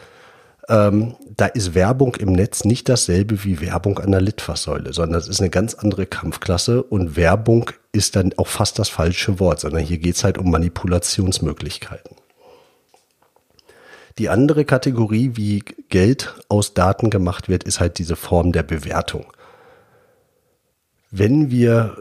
ähm, 0.69 1.17
da 1.37 1.47
ist 1.47 1.75
Werbung 1.75 2.15
im 2.17 2.33
Netz 2.33 2.65
nicht 2.65 2.89
dasselbe 2.89 3.45
wie 3.45 3.61
Werbung 3.61 3.99
an 3.99 4.13
der 4.13 4.21
Litfaßsäule, 4.21 4.93
sondern 4.93 5.21
es 5.21 5.29
ist 5.29 5.41
eine 5.41 5.51
ganz 5.51 5.75
andere 5.75 6.07
Kampfklasse 6.07 6.83
und 6.83 7.17
Werbung 7.17 7.71
ist 7.93 8.17
dann 8.17 8.33
auch 8.37 8.47
fast 8.47 8.79
das 8.79 8.89
falsche 8.89 9.41
Wort, 9.41 9.61
sondern 9.61 9.83
hier 9.83 9.99
geht 9.99 10.17
es 10.17 10.25
halt 10.25 10.39
um 10.39 10.51
Manipulationsmöglichkeiten. 10.51 12.17
Die 14.19 14.29
andere 14.29 14.65
Kategorie, 14.65 15.33
wie 15.35 15.65
Geld 15.89 16.35
aus 16.49 16.75
Daten 16.75 17.09
gemacht 17.09 17.49
wird, 17.49 17.65
ist 17.65 17.81
halt 17.81 17.99
diese 17.99 18.15
Form 18.15 18.53
der 18.53 18.63
Bewertung. 18.63 19.33
Wenn 21.11 21.51
wir 21.51 21.97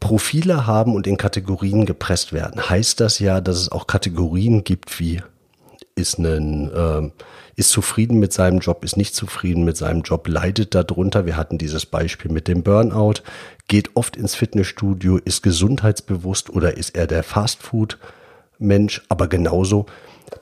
Profile 0.00 0.66
haben 0.66 0.94
und 0.94 1.06
in 1.06 1.16
Kategorien 1.16 1.86
gepresst 1.86 2.32
werden, 2.32 2.68
heißt 2.68 3.00
das 3.00 3.18
ja, 3.18 3.40
dass 3.40 3.56
es 3.58 3.72
auch 3.72 3.86
Kategorien 3.86 4.64
gibt 4.64 5.00
wie 5.00 5.22
ist, 5.94 6.18
einen, 6.18 6.70
äh, 6.72 7.10
ist 7.56 7.70
zufrieden 7.70 8.18
mit 8.18 8.32
seinem 8.32 8.58
Job, 8.58 8.84
ist 8.84 8.98
nicht 8.98 9.14
zufrieden 9.14 9.64
mit 9.64 9.78
seinem 9.78 10.02
Job, 10.02 10.28
leidet 10.28 10.74
darunter. 10.74 11.24
Wir 11.24 11.36
hatten 11.38 11.56
dieses 11.56 11.86
Beispiel 11.86 12.30
mit 12.30 12.48
dem 12.48 12.62
Burnout, 12.62 13.22
geht 13.66 13.96
oft 13.96 14.16
ins 14.16 14.34
Fitnessstudio, 14.34 15.16
ist 15.16 15.42
gesundheitsbewusst 15.42 16.50
oder 16.50 16.76
ist 16.76 16.94
er 16.94 17.06
der 17.06 17.22
Fastfood-Mensch, 17.22 19.02
aber 19.08 19.26
genauso 19.26 19.86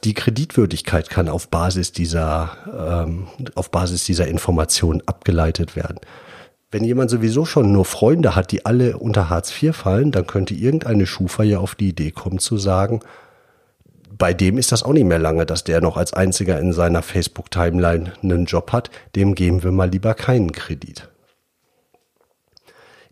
die 0.02 0.14
Kreditwürdigkeit 0.14 1.08
kann 1.08 1.28
auf 1.28 1.48
Basis 1.48 1.92
dieser, 1.92 3.04
ähm, 3.06 3.28
auf 3.54 3.70
Basis 3.70 4.04
dieser 4.04 4.26
Information 4.26 5.02
abgeleitet 5.06 5.76
werden. 5.76 6.00
Wenn 6.74 6.82
jemand 6.82 7.08
sowieso 7.08 7.44
schon 7.44 7.70
nur 7.70 7.84
Freunde 7.84 8.34
hat, 8.34 8.50
die 8.50 8.66
alle 8.66 8.98
unter 8.98 9.30
Hartz 9.30 9.62
IV 9.62 9.76
fallen, 9.76 10.10
dann 10.10 10.26
könnte 10.26 10.54
irgendeine 10.54 11.06
Schufa 11.06 11.44
ja 11.44 11.60
auf 11.60 11.76
die 11.76 11.90
Idee 11.90 12.10
kommen 12.10 12.40
zu 12.40 12.58
sagen, 12.58 12.98
bei 14.18 14.34
dem 14.34 14.58
ist 14.58 14.72
das 14.72 14.82
auch 14.82 14.92
nicht 14.92 15.04
mehr 15.04 15.20
lange, 15.20 15.46
dass 15.46 15.62
der 15.62 15.80
noch 15.80 15.96
als 15.96 16.14
einziger 16.14 16.58
in 16.58 16.72
seiner 16.72 17.02
Facebook-Timeline 17.02 18.14
einen 18.24 18.46
Job 18.46 18.72
hat. 18.72 18.90
Dem 19.14 19.36
geben 19.36 19.62
wir 19.62 19.70
mal 19.70 19.88
lieber 19.88 20.14
keinen 20.14 20.50
Kredit. 20.50 21.08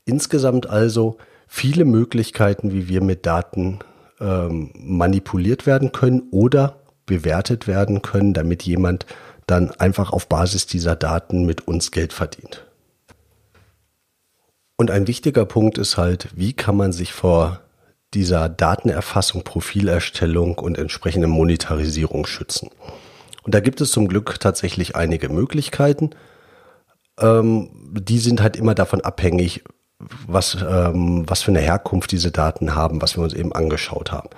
Insgesamt 0.04 0.68
also 0.68 1.18
viele 1.46 1.84
Möglichkeiten, 1.84 2.72
wie 2.72 2.88
wir 2.88 3.00
mit 3.00 3.26
Daten 3.26 3.78
ähm, 4.20 4.72
manipuliert 4.74 5.66
werden 5.66 5.92
können 5.92 6.24
oder 6.32 6.80
bewertet 7.06 7.68
werden 7.68 8.02
können, 8.02 8.34
damit 8.34 8.64
jemand 8.64 9.06
dann 9.46 9.70
einfach 9.70 10.12
auf 10.12 10.28
Basis 10.28 10.66
dieser 10.66 10.96
Daten 10.96 11.46
mit 11.46 11.68
uns 11.68 11.92
Geld 11.92 12.12
verdient. 12.12 12.64
Und 14.76 14.90
ein 14.90 15.06
wichtiger 15.06 15.44
Punkt 15.44 15.78
ist 15.78 15.96
halt, 15.96 16.28
wie 16.34 16.52
kann 16.52 16.76
man 16.76 16.92
sich 16.92 17.12
vor 17.12 17.60
dieser 18.14 18.48
Datenerfassung, 18.48 19.42
Profilerstellung 19.42 20.58
und 20.58 20.78
entsprechende 20.78 21.28
Monetarisierung 21.28 22.26
schützen. 22.26 22.68
Und 23.42 23.54
da 23.54 23.60
gibt 23.60 23.80
es 23.80 23.90
zum 23.90 24.08
Glück 24.08 24.38
tatsächlich 24.38 24.96
einige 24.96 25.28
Möglichkeiten. 25.28 26.10
Ähm, 27.18 27.70
die 27.92 28.18
sind 28.18 28.42
halt 28.42 28.56
immer 28.56 28.74
davon 28.74 29.00
abhängig, 29.00 29.64
was, 30.26 30.56
ähm, 30.60 31.24
was 31.26 31.42
für 31.42 31.52
eine 31.52 31.60
Herkunft 31.60 32.12
diese 32.12 32.30
Daten 32.30 32.74
haben, 32.74 33.02
was 33.02 33.16
wir 33.16 33.24
uns 33.24 33.34
eben 33.34 33.52
angeschaut 33.52 34.12
haben. 34.12 34.30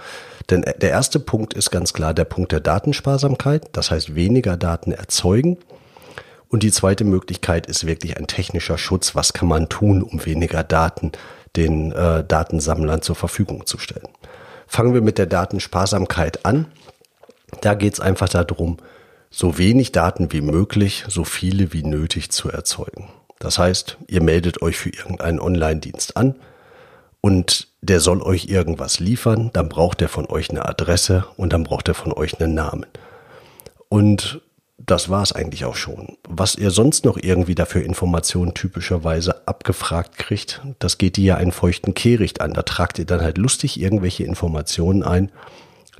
Denn 0.50 0.62
der 0.62 0.90
erste 0.90 1.20
Punkt 1.20 1.54
ist 1.54 1.70
ganz 1.70 1.92
klar 1.92 2.12
der 2.12 2.26
Punkt 2.26 2.52
der 2.52 2.60
Datensparsamkeit, 2.60 3.70
das 3.72 3.90
heißt 3.90 4.14
weniger 4.14 4.56
Daten 4.56 4.92
erzeugen. 4.92 5.58
Und 6.54 6.62
die 6.62 6.70
zweite 6.70 7.02
Möglichkeit 7.02 7.66
ist 7.66 7.84
wirklich 7.84 8.16
ein 8.16 8.28
technischer 8.28 8.78
Schutz. 8.78 9.16
Was 9.16 9.32
kann 9.32 9.48
man 9.48 9.68
tun, 9.68 10.04
um 10.04 10.24
weniger 10.24 10.62
Daten 10.62 11.10
den 11.56 11.90
äh, 11.90 12.22
Datensammlern 12.22 13.02
zur 13.02 13.16
Verfügung 13.16 13.66
zu 13.66 13.76
stellen? 13.76 14.06
Fangen 14.68 14.94
wir 14.94 15.02
mit 15.02 15.18
der 15.18 15.26
Datensparsamkeit 15.26 16.46
an. 16.46 16.66
Da 17.60 17.74
geht 17.74 17.94
es 17.94 17.98
einfach 17.98 18.28
darum, 18.28 18.76
so 19.32 19.58
wenig 19.58 19.90
Daten 19.90 20.30
wie 20.30 20.42
möglich, 20.42 21.04
so 21.08 21.24
viele 21.24 21.72
wie 21.72 21.82
nötig 21.82 22.30
zu 22.30 22.50
erzeugen. 22.50 23.08
Das 23.40 23.58
heißt, 23.58 23.98
ihr 24.06 24.22
meldet 24.22 24.62
euch 24.62 24.76
für 24.76 24.90
irgendeinen 24.90 25.40
Online-Dienst 25.40 26.16
an 26.16 26.36
und 27.20 27.66
der 27.80 27.98
soll 27.98 28.22
euch 28.22 28.44
irgendwas 28.44 29.00
liefern, 29.00 29.50
dann 29.52 29.68
braucht 29.68 30.00
er 30.02 30.08
von 30.08 30.26
euch 30.26 30.50
eine 30.50 30.64
Adresse 30.68 31.24
und 31.36 31.52
dann 31.52 31.64
braucht 31.64 31.88
er 31.88 31.94
von 31.94 32.12
euch 32.12 32.40
einen 32.40 32.54
Namen. 32.54 32.86
Und 33.88 34.40
das 34.86 35.08
war 35.08 35.22
es 35.22 35.32
eigentlich 35.32 35.64
auch 35.64 35.76
schon. 35.76 36.16
Was 36.28 36.56
ihr 36.56 36.70
sonst 36.70 37.04
noch 37.04 37.16
irgendwie 37.16 37.54
dafür 37.54 37.82
Informationen 37.82 38.54
typischerweise 38.54 39.46
abgefragt 39.46 40.18
kriegt, 40.18 40.60
das 40.78 40.98
geht 40.98 41.16
dir 41.16 41.24
ja 41.24 41.36
einen 41.36 41.52
feuchten 41.52 41.94
Kehricht 41.94 42.40
an. 42.40 42.52
Da 42.52 42.62
tragt 42.62 42.98
ihr 42.98 43.06
dann 43.06 43.22
halt 43.22 43.38
lustig 43.38 43.80
irgendwelche 43.80 44.24
Informationen 44.24 45.02
ein, 45.02 45.30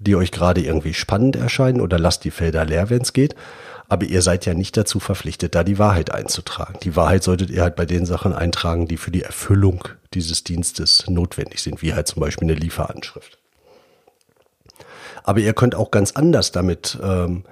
die 0.01 0.17
euch 0.17 0.33
gerade 0.33 0.61
irgendwie 0.61 0.95
spannend 0.95 1.37
erscheinen 1.37 1.81
oder 1.81 1.99
lasst 1.99 2.25
die 2.25 2.31
Felder 2.31 2.65
leer, 2.65 2.91
wenn 2.91 3.03
es 3.03 3.13
geht. 3.13 3.35
Aber 3.89 4.07
ihr 4.07 4.23
seid 4.23 4.47
ja 4.47 4.55
nicht 4.55 4.77
dazu 4.77 4.99
verpflichtet, 4.99 5.55
da 5.55 5.63
die 5.63 5.79
Wahrheit 5.79 6.11
einzutragen. 6.11 6.79
Die 6.83 6.97
Wahrheit 6.97 7.23
solltet 7.23 7.51
ihr 7.51 7.63
halt 7.63 7.77
bei 7.77 7.87
den 7.87 8.07
Sachen 8.07 8.33
eintragen, 8.33 8.89
die 8.89 8.97
für 8.97 9.11
die 9.11 9.23
Erfüllung 9.23 9.89
dieses 10.15 10.43
Dienstes 10.43 11.05
notwendig 11.09 11.63
sind, 11.63 11.83
wie 11.83 11.95
halt 11.95 12.09
zum 12.09 12.21
Beispiel 12.21 12.49
eine 12.49 12.59
Lieferanschrift. 12.59 13.39
Aber 15.23 15.41
ihr 15.41 15.55
könnt 15.55 15.75
auch 15.75 15.91
ganz 15.91 16.13
anders 16.13 16.53
damit 16.53 16.99
ähm, 17.03 17.45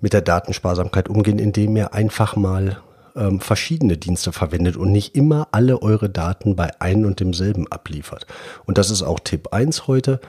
mit 0.00 0.12
der 0.12 0.20
Datensparsamkeit 0.22 1.08
umgehen, 1.08 1.38
indem 1.38 1.76
ihr 1.76 1.94
einfach 1.94 2.36
mal 2.36 2.78
ähm, 3.16 3.40
verschiedene 3.40 3.96
Dienste 3.96 4.32
verwendet 4.32 4.76
und 4.76 4.92
nicht 4.92 5.16
immer 5.16 5.48
alle 5.52 5.82
eure 5.82 6.10
Daten 6.10 6.56
bei 6.56 6.70
ein 6.80 7.04
und 7.04 7.20
demselben 7.20 7.66
abliefert. 7.70 8.26
Und 8.66 8.78
das 8.78 8.90
ist 8.90 9.02
auch 9.02 9.20
Tipp 9.20 9.52
1 9.52 9.86
heute. 9.86 10.20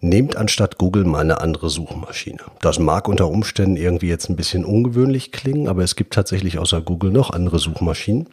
Nehmt 0.00 0.36
anstatt 0.36 0.76
Google 0.76 1.04
mal 1.04 1.20
eine 1.20 1.40
andere 1.40 1.70
Suchmaschine. 1.70 2.40
Das 2.60 2.78
mag 2.78 3.08
unter 3.08 3.28
Umständen 3.28 3.76
irgendwie 3.76 4.08
jetzt 4.08 4.28
ein 4.28 4.36
bisschen 4.36 4.64
ungewöhnlich 4.64 5.32
klingen, 5.32 5.68
aber 5.68 5.82
es 5.82 5.96
gibt 5.96 6.12
tatsächlich 6.12 6.58
außer 6.58 6.82
Google 6.82 7.10
noch 7.10 7.30
andere 7.30 7.58
Suchmaschinen. 7.58 8.28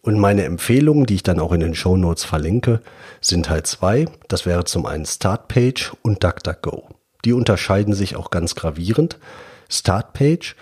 Und 0.00 0.18
meine 0.18 0.44
Empfehlungen, 0.44 1.06
die 1.06 1.14
ich 1.16 1.22
dann 1.22 1.38
auch 1.38 1.52
in 1.52 1.60
den 1.60 1.74
Show 1.74 1.96
Notes 1.96 2.24
verlinke, 2.24 2.80
sind 3.20 3.50
halt 3.50 3.66
zwei. 3.66 4.06
Das 4.28 4.46
wäre 4.46 4.64
zum 4.64 4.86
einen 4.86 5.06
Startpage 5.06 5.92
und 6.02 6.24
DuckDuckGo. 6.24 6.88
Die 7.24 7.32
unterscheiden 7.32 7.94
sich 7.94 8.16
auch 8.16 8.30
ganz 8.30 8.56
gravierend. 8.56 9.18
Startpage 9.72 10.56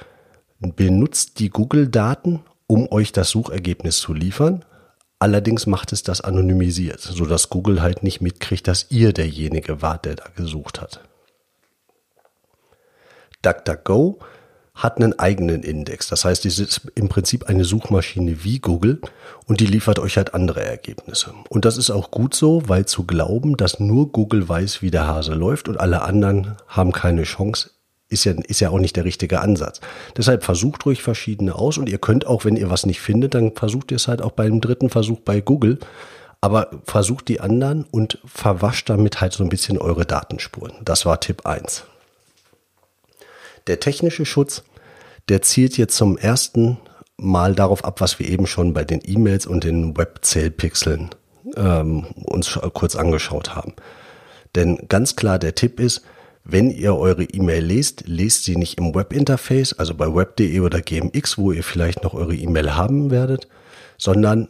benutzt 0.60 1.38
die 1.38 1.50
Google-Daten, 1.50 2.44
um 2.66 2.90
euch 2.92 3.12
das 3.12 3.30
Suchergebnis 3.30 3.98
zu 3.98 4.14
liefern. 4.14 4.64
Allerdings 5.18 5.66
macht 5.66 5.92
es 5.92 6.02
das 6.02 6.20
anonymisiert, 6.20 7.00
sodass 7.00 7.50
Google 7.50 7.82
halt 7.82 8.02
nicht 8.02 8.20
mitkriegt, 8.20 8.68
dass 8.68 8.90
ihr 8.90 9.12
derjenige 9.12 9.82
wart, 9.82 10.04
der 10.04 10.16
da 10.16 10.24
gesucht 10.34 10.80
hat. 10.80 11.00
DuckDuckGo 13.42 14.20
hat 14.74 14.96
einen 14.96 15.18
eigenen 15.18 15.62
Index. 15.62 16.08
Das 16.08 16.24
heißt, 16.24 16.46
es 16.46 16.58
ist 16.58 16.90
im 16.94 17.08
Prinzip 17.08 17.48
eine 17.48 17.64
Suchmaschine 17.64 18.44
wie 18.44 18.60
Google 18.60 19.00
und 19.46 19.60
die 19.60 19.66
liefert 19.66 19.98
euch 19.98 20.16
halt 20.16 20.32
andere 20.32 20.62
Ergebnisse. 20.62 21.34
Und 21.48 21.64
das 21.64 21.76
ist 21.76 21.90
auch 21.90 22.10
gut 22.10 22.34
so, 22.34 22.62
weil 22.68 22.86
zu 22.86 23.04
glauben, 23.04 23.56
dass 23.56 23.80
nur 23.80 24.12
Google 24.12 24.48
weiß, 24.48 24.80
wie 24.80 24.90
der 24.90 25.06
Hase 25.06 25.34
läuft 25.34 25.68
und 25.68 25.78
alle 25.78 26.02
anderen 26.02 26.56
haben 26.66 26.92
keine 26.92 27.24
Chance, 27.24 27.70
ist 28.10 28.24
ja, 28.24 28.32
ist 28.32 28.60
ja 28.60 28.70
auch 28.70 28.78
nicht 28.78 28.96
der 28.96 29.04
richtige 29.04 29.40
Ansatz. 29.40 29.80
Deshalb 30.16 30.44
versucht 30.44 30.84
ruhig 30.84 31.02
verschiedene 31.02 31.54
aus 31.54 31.78
und 31.78 31.88
ihr 31.88 31.98
könnt 31.98 32.26
auch, 32.26 32.44
wenn 32.44 32.56
ihr 32.56 32.68
was 32.68 32.84
nicht 32.84 33.00
findet, 33.00 33.34
dann 33.34 33.54
versucht 33.54 33.90
ihr 33.92 33.96
es 33.96 34.08
halt 34.08 34.20
auch 34.20 34.32
beim 34.32 34.60
dritten 34.60 34.90
Versuch 34.90 35.20
bei 35.20 35.40
Google. 35.40 35.78
Aber 36.42 36.70
versucht 36.84 37.28
die 37.28 37.40
anderen 37.40 37.84
und 37.84 38.18
verwascht 38.24 38.88
damit 38.88 39.20
halt 39.20 39.34
so 39.34 39.44
ein 39.44 39.50
bisschen 39.50 39.76
eure 39.76 40.06
Datenspuren. 40.06 40.72
Das 40.82 41.04
war 41.04 41.20
Tipp 41.20 41.44
1. 41.44 41.84
Der 43.66 43.78
technische 43.78 44.24
Schutz, 44.24 44.64
der 45.28 45.42
zielt 45.42 45.76
jetzt 45.76 45.96
zum 45.96 46.16
ersten 46.16 46.78
Mal 47.18 47.54
darauf 47.54 47.84
ab, 47.84 48.00
was 48.00 48.18
wir 48.18 48.26
eben 48.26 48.46
schon 48.46 48.72
bei 48.72 48.84
den 48.84 49.02
E-Mails 49.04 49.46
und 49.46 49.64
den 49.64 49.98
Web-Zählpixeln 49.98 51.10
ähm, 51.56 52.06
uns 52.24 52.58
kurz 52.72 52.96
angeschaut 52.96 53.54
haben. 53.54 53.74
Denn 54.54 54.88
ganz 54.88 55.16
klar 55.16 55.38
der 55.38 55.54
Tipp 55.54 55.78
ist, 55.78 56.02
wenn 56.44 56.70
ihr 56.70 56.96
eure 56.96 57.24
E-Mail 57.24 57.64
lest, 57.64 58.04
lest 58.06 58.44
sie 58.44 58.56
nicht 58.56 58.78
im 58.78 58.94
Webinterface, 58.94 59.74
also 59.74 59.94
bei 59.94 60.12
web.de 60.14 60.60
oder 60.60 60.80
gmx, 60.80 61.38
wo 61.38 61.52
ihr 61.52 61.62
vielleicht 61.62 62.02
noch 62.02 62.14
eure 62.14 62.34
E-Mail 62.34 62.74
haben 62.74 63.10
werdet, 63.10 63.48
sondern 63.98 64.48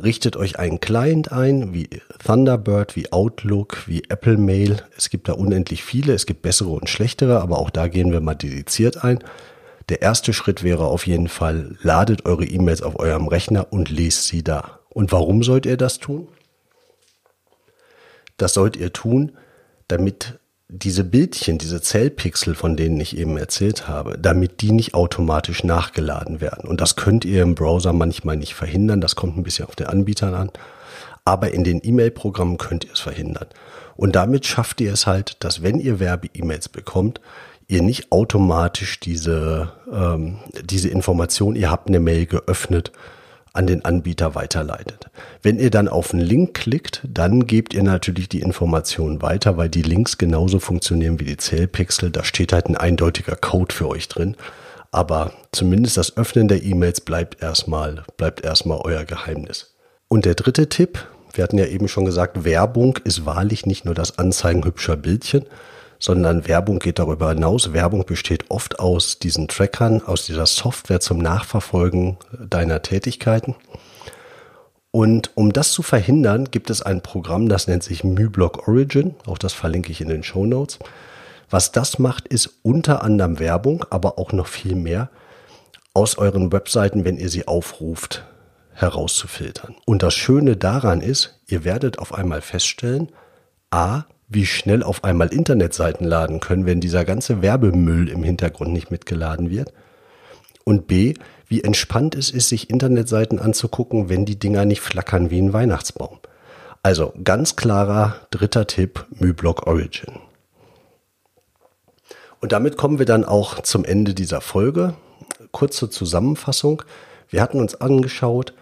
richtet 0.00 0.36
euch 0.36 0.58
einen 0.58 0.80
Client 0.80 1.32
ein, 1.32 1.72
wie 1.72 1.88
Thunderbird, 2.24 2.94
wie 2.94 3.12
Outlook, 3.12 3.84
wie 3.86 4.04
Apple 4.08 4.36
Mail. 4.36 4.82
Es 4.96 5.10
gibt 5.10 5.28
da 5.28 5.32
unendlich 5.32 5.82
viele, 5.82 6.12
es 6.12 6.26
gibt 6.26 6.42
bessere 6.42 6.70
und 6.70 6.88
schlechtere, 6.88 7.40
aber 7.40 7.58
auch 7.58 7.70
da 7.70 7.88
gehen 7.88 8.12
wir 8.12 8.20
mal 8.20 8.34
dediziert 8.34 9.02
ein. 9.02 9.18
Der 9.88 10.02
erste 10.02 10.32
Schritt 10.32 10.62
wäre 10.62 10.84
auf 10.84 11.06
jeden 11.06 11.28
Fall, 11.28 11.76
ladet 11.82 12.26
eure 12.26 12.44
E-Mails 12.44 12.82
auf 12.82 12.98
eurem 12.98 13.26
Rechner 13.26 13.72
und 13.72 13.90
lest 13.90 14.28
sie 14.28 14.44
da. 14.44 14.80
Und 14.90 15.10
warum 15.10 15.42
sollt 15.42 15.66
ihr 15.66 15.76
das 15.76 15.98
tun? 15.98 16.28
Das 18.36 18.54
sollt 18.54 18.76
ihr 18.76 18.92
tun, 18.92 19.32
damit 19.88 20.39
diese 20.72 21.04
Bildchen, 21.04 21.58
diese 21.58 21.82
Zellpixel, 21.82 22.54
von 22.54 22.76
denen 22.76 23.00
ich 23.00 23.16
eben 23.16 23.36
erzählt 23.36 23.88
habe, 23.88 24.16
damit 24.18 24.60
die 24.60 24.72
nicht 24.72 24.94
automatisch 24.94 25.64
nachgeladen 25.64 26.40
werden. 26.40 26.68
Und 26.68 26.80
das 26.80 26.96
könnt 26.96 27.24
ihr 27.24 27.42
im 27.42 27.54
Browser 27.54 27.92
manchmal 27.92 28.36
nicht 28.36 28.54
verhindern. 28.54 29.00
Das 29.00 29.16
kommt 29.16 29.36
ein 29.36 29.42
bisschen 29.42 29.66
auf 29.66 29.74
den 29.74 29.88
Anbietern 29.88 30.34
an. 30.34 30.50
Aber 31.24 31.52
in 31.52 31.64
den 31.64 31.80
E-Mail-Programmen 31.82 32.56
könnt 32.56 32.84
ihr 32.84 32.92
es 32.92 33.00
verhindern. 33.00 33.46
Und 33.96 34.16
damit 34.16 34.46
schafft 34.46 34.80
ihr 34.80 34.92
es 34.92 35.06
halt, 35.06 35.42
dass 35.44 35.62
wenn 35.62 35.80
ihr 35.80 36.00
Werbe-E-Mails 36.00 36.68
bekommt, 36.68 37.20
ihr 37.66 37.82
nicht 37.82 38.10
automatisch 38.12 39.00
diese, 39.00 39.72
ähm, 39.92 40.38
diese 40.64 40.88
Information, 40.88 41.56
ihr 41.56 41.70
habt 41.70 41.88
eine 41.88 42.00
Mail 42.00 42.26
geöffnet, 42.26 42.92
an 43.52 43.66
den 43.66 43.84
Anbieter 43.84 44.34
weiterleitet. 44.34 45.10
Wenn 45.42 45.58
ihr 45.58 45.70
dann 45.70 45.88
auf 45.88 46.12
einen 46.12 46.22
Link 46.22 46.54
klickt, 46.54 47.02
dann 47.08 47.46
gebt 47.46 47.74
ihr 47.74 47.82
natürlich 47.82 48.28
die 48.28 48.40
Informationen 48.40 49.22
weiter, 49.22 49.56
weil 49.56 49.68
die 49.68 49.82
Links 49.82 50.18
genauso 50.18 50.60
funktionieren 50.60 51.18
wie 51.18 51.24
die 51.24 51.36
Zählpixel. 51.36 52.10
Da 52.10 52.24
steht 52.24 52.52
halt 52.52 52.68
ein 52.68 52.76
eindeutiger 52.76 53.36
Code 53.36 53.74
für 53.74 53.88
euch 53.88 54.08
drin. 54.08 54.36
Aber 54.92 55.32
zumindest 55.52 55.96
das 55.96 56.16
Öffnen 56.16 56.48
der 56.48 56.62
E-Mails 56.62 57.00
bleibt 57.00 57.42
erstmal, 57.42 58.04
bleibt 58.16 58.44
erstmal 58.44 58.80
euer 58.82 59.04
Geheimnis. 59.04 59.74
Und 60.08 60.24
der 60.24 60.34
dritte 60.34 60.68
Tipp, 60.68 61.06
wir 61.32 61.44
hatten 61.44 61.58
ja 61.58 61.66
eben 61.66 61.88
schon 61.88 62.04
gesagt, 62.04 62.44
Werbung 62.44 62.98
ist 63.04 63.24
wahrlich 63.24 63.66
nicht 63.66 63.84
nur 63.84 63.94
das 63.94 64.18
Anzeigen 64.18 64.64
hübscher 64.64 64.96
Bildchen, 64.96 65.46
sondern 66.00 66.48
Werbung 66.48 66.80
geht 66.80 66.98
darüber 66.98 67.28
hinaus. 67.28 67.72
Werbung 67.72 68.04
besteht 68.04 68.50
oft 68.50 68.80
aus 68.80 69.18
diesen 69.18 69.46
Trackern, 69.46 70.02
aus 70.02 70.26
dieser 70.26 70.46
Software 70.46 71.00
zum 71.00 71.18
Nachverfolgen 71.18 72.16
deiner 72.32 72.82
Tätigkeiten. 72.82 73.54
Und 74.90 75.30
um 75.36 75.52
das 75.52 75.70
zu 75.70 75.82
verhindern, 75.82 76.46
gibt 76.50 76.70
es 76.70 76.82
ein 76.82 77.02
Programm, 77.02 77.48
das 77.48 77.68
nennt 77.68 77.84
sich 77.84 78.02
MyBlock 78.02 78.66
Origin. 78.66 79.14
Auch 79.26 79.38
das 79.38 79.52
verlinke 79.52 79.92
ich 79.92 80.00
in 80.00 80.08
den 80.08 80.24
Show 80.24 80.46
Notes. 80.46 80.80
Was 81.48 81.70
das 81.70 81.98
macht, 81.98 82.26
ist 82.26 82.48
unter 82.62 83.02
anderem 83.02 83.38
Werbung, 83.38 83.84
aber 83.90 84.18
auch 84.18 84.32
noch 84.32 84.46
viel 84.46 84.74
mehr 84.74 85.10
aus 85.94 86.18
euren 86.18 86.52
Webseiten, 86.52 87.04
wenn 87.04 87.18
ihr 87.18 87.28
sie 87.28 87.46
aufruft, 87.46 88.24
herauszufiltern. 88.72 89.76
Und 89.84 90.02
das 90.02 90.14
Schöne 90.14 90.56
daran 90.56 91.00
ist, 91.00 91.40
ihr 91.46 91.64
werdet 91.64 91.98
auf 91.98 92.14
einmal 92.14 92.40
feststellen, 92.40 93.10
a, 93.70 94.04
wie 94.30 94.46
schnell 94.46 94.82
auf 94.82 95.02
einmal 95.02 95.32
Internetseiten 95.32 96.06
laden 96.06 96.38
können, 96.38 96.64
wenn 96.64 96.80
dieser 96.80 97.04
ganze 97.04 97.42
Werbemüll 97.42 98.08
im 98.08 98.22
Hintergrund 98.22 98.72
nicht 98.72 98.90
mitgeladen 98.90 99.50
wird. 99.50 99.72
Und 100.64 100.86
B, 100.86 101.14
wie 101.48 101.64
entspannt 101.64 102.14
es 102.14 102.30
ist, 102.30 102.48
sich 102.48 102.70
Internetseiten 102.70 103.40
anzugucken, 103.40 104.08
wenn 104.08 104.24
die 104.24 104.38
Dinger 104.38 104.64
nicht 104.64 104.80
flackern 104.80 105.30
wie 105.30 105.42
ein 105.42 105.52
Weihnachtsbaum. 105.52 106.20
Also 106.82 107.12
ganz 107.24 107.56
klarer 107.56 108.14
dritter 108.30 108.68
Tipp, 108.68 109.04
MyBlock 109.18 109.66
Origin. 109.66 110.20
Und 112.40 112.52
damit 112.52 112.76
kommen 112.76 113.00
wir 113.00 113.06
dann 113.06 113.24
auch 113.24 113.60
zum 113.60 113.84
Ende 113.84 114.14
dieser 114.14 114.40
Folge. 114.40 114.94
Kurze 115.50 115.90
Zusammenfassung. 115.90 116.84
Wir 117.28 117.42
hatten 117.42 117.58
uns 117.58 117.80
angeschaut, 117.80 118.54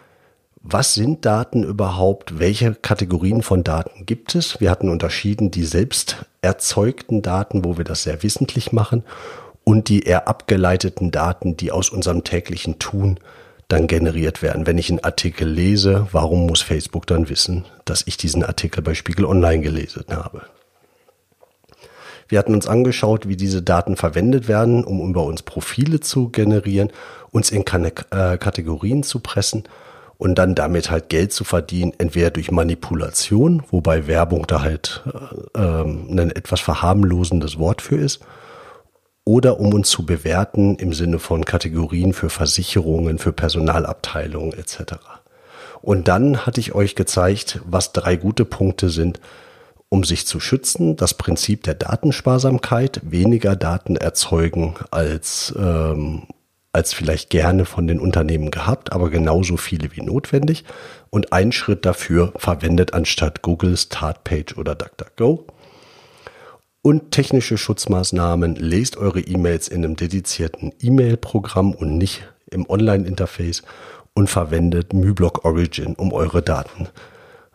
was 0.63 0.95
sind 0.95 1.25
Daten 1.25 1.63
überhaupt? 1.63 2.39
Welche 2.39 2.75
Kategorien 2.75 3.43
von 3.43 3.65
Daten 3.65 4.07
gibt 4.07 4.35
es? 4.35 4.61
Wir 4.61 4.71
hatten 4.71 4.89
unterschieden 4.89 5.51
die 5.51 5.65
selbst 5.65 6.27
erzeugten 6.43 7.23
Daten, 7.23 7.65
wo 7.65 7.79
wir 7.79 7.85
das 7.85 8.03
sehr 8.03 8.23
wissentlich 8.23 8.73
machen, 8.73 9.05
und 9.65 9.89
die 9.89 10.03
eher 10.03 10.29
abgeleiteten 10.29 11.11
Daten, 11.11 11.57
die 11.57 11.71
aus 11.71 11.91
unserem 11.91 12.25
täglichen 12.25 12.79
Tun 12.79 13.21
dann 13.69 13.87
generiert 13.87 14.41
werden. 14.41 14.67
Wenn 14.67 14.79
ich 14.79 14.89
einen 14.89 15.05
Artikel 15.05 15.47
lese, 15.47 16.09
warum 16.13 16.47
muss 16.47 16.63
Facebook 16.63 17.07
dann 17.07 17.29
wissen, 17.29 17.67
dass 17.85 18.07
ich 18.07 18.17
diesen 18.17 18.43
Artikel 18.43 18.83
bei 18.83 18.95
Spiegel 18.95 19.27
Online 19.27 19.63
gelesen 19.63 20.05
habe? 20.11 20.43
Wir 22.29 22.39
hatten 22.39 22.55
uns 22.55 22.67
angeschaut, 22.67 23.29
wie 23.29 23.37
diese 23.37 23.63
Daten 23.63 23.97
verwendet 23.97 24.49
werden, 24.49 24.85
um 24.85 25.09
über 25.09 25.25
uns 25.25 25.43
Profile 25.43 26.01
zu 26.01 26.31
generieren, 26.31 26.91
uns 27.31 27.51
in 27.51 27.63
äh, 27.63 28.39
Kategorien 28.39 29.03
zu 29.03 29.21
pressen 29.21 29.65
und 30.19 30.35
dann 30.35 30.55
damit 30.55 30.91
halt 30.91 31.09
Geld 31.09 31.33
zu 31.33 31.45
verdienen, 31.45 31.93
entweder 31.97 32.31
durch 32.31 32.51
Manipulation, 32.51 33.63
wobei 33.71 34.07
Werbung 34.09 34.47
da 34.47 34.61
halt 34.63 35.05
äh, 35.55 35.61
ähm, 35.61 36.09
ein 36.11 36.31
etwas 36.31 36.61
verharmlosendes 36.61 37.59
Wort 37.59 37.81
für 37.81 37.97
ist, 37.97 38.21
oder 39.25 39.61
um 39.61 39.73
uns 39.73 39.91
zu 39.91 40.05
bewerten 40.05 40.77
im 40.77 40.93
Sinne 40.93 41.19
von 41.19 41.45
Kategorien 41.45 42.13
für 42.13 42.31
Versicherungen, 42.31 43.19
für 43.19 43.33
Personalabteilungen 43.33 44.55
etc. 44.55 44.95
Und 45.83 46.09
dann 46.09 46.47
hatte 46.47 46.61
ich 46.61 46.75
euch 46.75 46.97
gezeigt, 46.97 47.61
was 47.65 47.93
drei 47.93 48.17
gute 48.17 48.45
Punkte 48.45 48.91
sind, 48.91 49.21
um 49.89 50.03
sich 50.03 50.27
zu 50.27 50.41
schützen. 50.41 50.97
Das 50.97 51.15
Prinzip 51.15 51.63
der 51.63 51.75
Datensparsamkeit, 51.75 53.01
weniger 53.05 53.55
Daten 53.55 53.97
erzeugen 53.97 54.75
als, 54.91 55.55
ähm, 55.59 56.23
als 56.73 56.93
vielleicht 56.93 57.31
gerne 57.31 57.65
von 57.65 57.87
den 57.87 57.99
Unternehmen 57.99 58.51
gehabt, 58.51 58.93
aber 58.93 59.11
genauso 59.11 59.57
viele 59.57 59.97
wie 59.97 60.03
notwendig. 60.03 60.65
Und 61.11 61.33
ein 61.33 61.53
Schritt 61.53 61.87
dafür 61.87 62.33
verwendet 62.37 62.95
anstatt 62.95 63.43
Google 63.43 63.77
Startpage 63.77 64.57
oder 64.57 64.75
DuckDuckGo. 64.75 65.47
Und 66.83 67.11
technische 67.11 67.59
Schutzmaßnahmen, 67.59 68.55
lest 68.57 68.97
eure 68.97 69.21
E-Mails 69.21 69.69
in 69.69 69.85
einem 69.85 69.97
dedizierten 69.97 70.73
E-Mail-Programm 70.81 71.73
und 71.73 71.99
nicht 71.99 72.29
im 72.51 72.69
Online-Interface 72.69 73.63
und 74.15 74.29
verwendet 74.29 74.93
MyBlock 74.93 75.45
Origin, 75.45 75.95
um 75.95 76.13
eure 76.13 76.43
Daten 76.43 76.89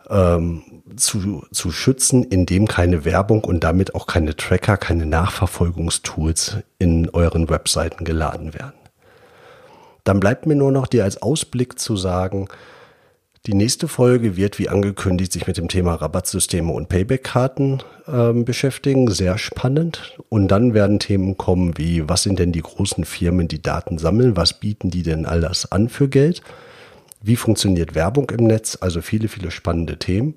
ähm, 0.08 0.62
zu, 0.96 1.44
zu 1.50 1.70
schützen, 1.72 2.24
indem 2.24 2.68
keine 2.68 3.04
Werbung 3.04 3.44
und 3.44 3.64
damit 3.64 3.94
auch 3.94 4.06
keine 4.06 4.36
Tracker, 4.36 4.76
keine 4.76 5.06
Nachverfolgungstools 5.06 6.58
in 6.78 7.08
euren 7.10 7.48
Webseiten 7.48 8.04
geladen 8.04 8.54
werden. 8.54 8.83
Dann 10.04 10.20
bleibt 10.20 10.46
mir 10.46 10.54
nur 10.54 10.72
noch 10.72 10.86
dir 10.86 11.04
als 11.04 11.20
Ausblick 11.20 11.78
zu 11.78 11.96
sagen, 11.96 12.48
die 13.46 13.54
nächste 13.54 13.88
Folge 13.88 14.36
wird, 14.36 14.58
wie 14.58 14.70
angekündigt, 14.70 15.32
sich 15.32 15.46
mit 15.46 15.58
dem 15.58 15.68
Thema 15.68 15.96
Rabattsysteme 15.96 16.72
und 16.72 16.88
Payback-Karten 16.88 17.82
äh, 18.06 18.32
beschäftigen. 18.32 19.10
Sehr 19.10 19.36
spannend. 19.36 20.16
Und 20.30 20.48
dann 20.48 20.72
werden 20.72 20.98
Themen 20.98 21.36
kommen 21.36 21.76
wie, 21.76 22.08
was 22.08 22.22
sind 22.22 22.38
denn 22.38 22.52
die 22.52 22.62
großen 22.62 23.04
Firmen, 23.04 23.46
die 23.46 23.60
Daten 23.60 23.98
sammeln? 23.98 24.38
Was 24.38 24.60
bieten 24.60 24.90
die 24.90 25.02
denn 25.02 25.26
all 25.26 25.42
das 25.42 25.70
an 25.72 25.90
für 25.90 26.08
Geld? 26.08 26.40
Wie 27.22 27.36
funktioniert 27.36 27.94
Werbung 27.94 28.30
im 28.30 28.46
Netz? 28.46 28.78
Also 28.80 29.02
viele, 29.02 29.28
viele 29.28 29.50
spannende 29.50 29.98
Themen. 29.98 30.36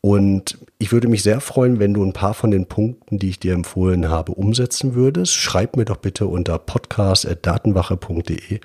Und 0.00 0.58
ich 0.78 0.90
würde 0.90 1.06
mich 1.06 1.22
sehr 1.22 1.40
freuen, 1.40 1.78
wenn 1.78 1.94
du 1.94 2.04
ein 2.04 2.12
paar 2.12 2.34
von 2.34 2.50
den 2.50 2.66
Punkten, 2.66 3.20
die 3.20 3.28
ich 3.28 3.38
dir 3.38 3.54
empfohlen 3.54 4.08
habe, 4.08 4.32
umsetzen 4.32 4.96
würdest. 4.96 5.34
Schreib 5.34 5.76
mir 5.76 5.84
doch 5.84 5.98
bitte 5.98 6.26
unter 6.26 6.58
podcast.datenwache.de, 6.58 8.58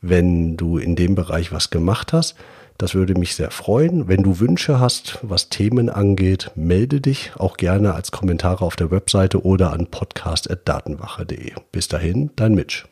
wenn 0.00 0.56
du 0.56 0.78
in 0.78 0.96
dem 0.96 1.14
Bereich 1.14 1.52
was 1.52 1.70
gemacht 1.70 2.12
hast. 2.12 2.34
Das 2.78 2.94
würde 2.94 3.14
mich 3.14 3.34
sehr 3.34 3.50
freuen. 3.50 4.08
Wenn 4.08 4.22
du 4.22 4.40
Wünsche 4.40 4.80
hast, 4.80 5.18
was 5.22 5.50
Themen 5.50 5.90
angeht, 5.90 6.50
melde 6.54 7.02
dich 7.02 7.32
auch 7.36 7.58
gerne 7.58 7.94
als 7.94 8.10
Kommentare 8.10 8.64
auf 8.64 8.76
der 8.76 8.90
Webseite 8.90 9.44
oder 9.44 9.72
an 9.72 9.88
podcast.datenwache.de. 9.88 11.52
Bis 11.72 11.88
dahin, 11.88 12.30
dein 12.36 12.54
Mitch. 12.54 12.86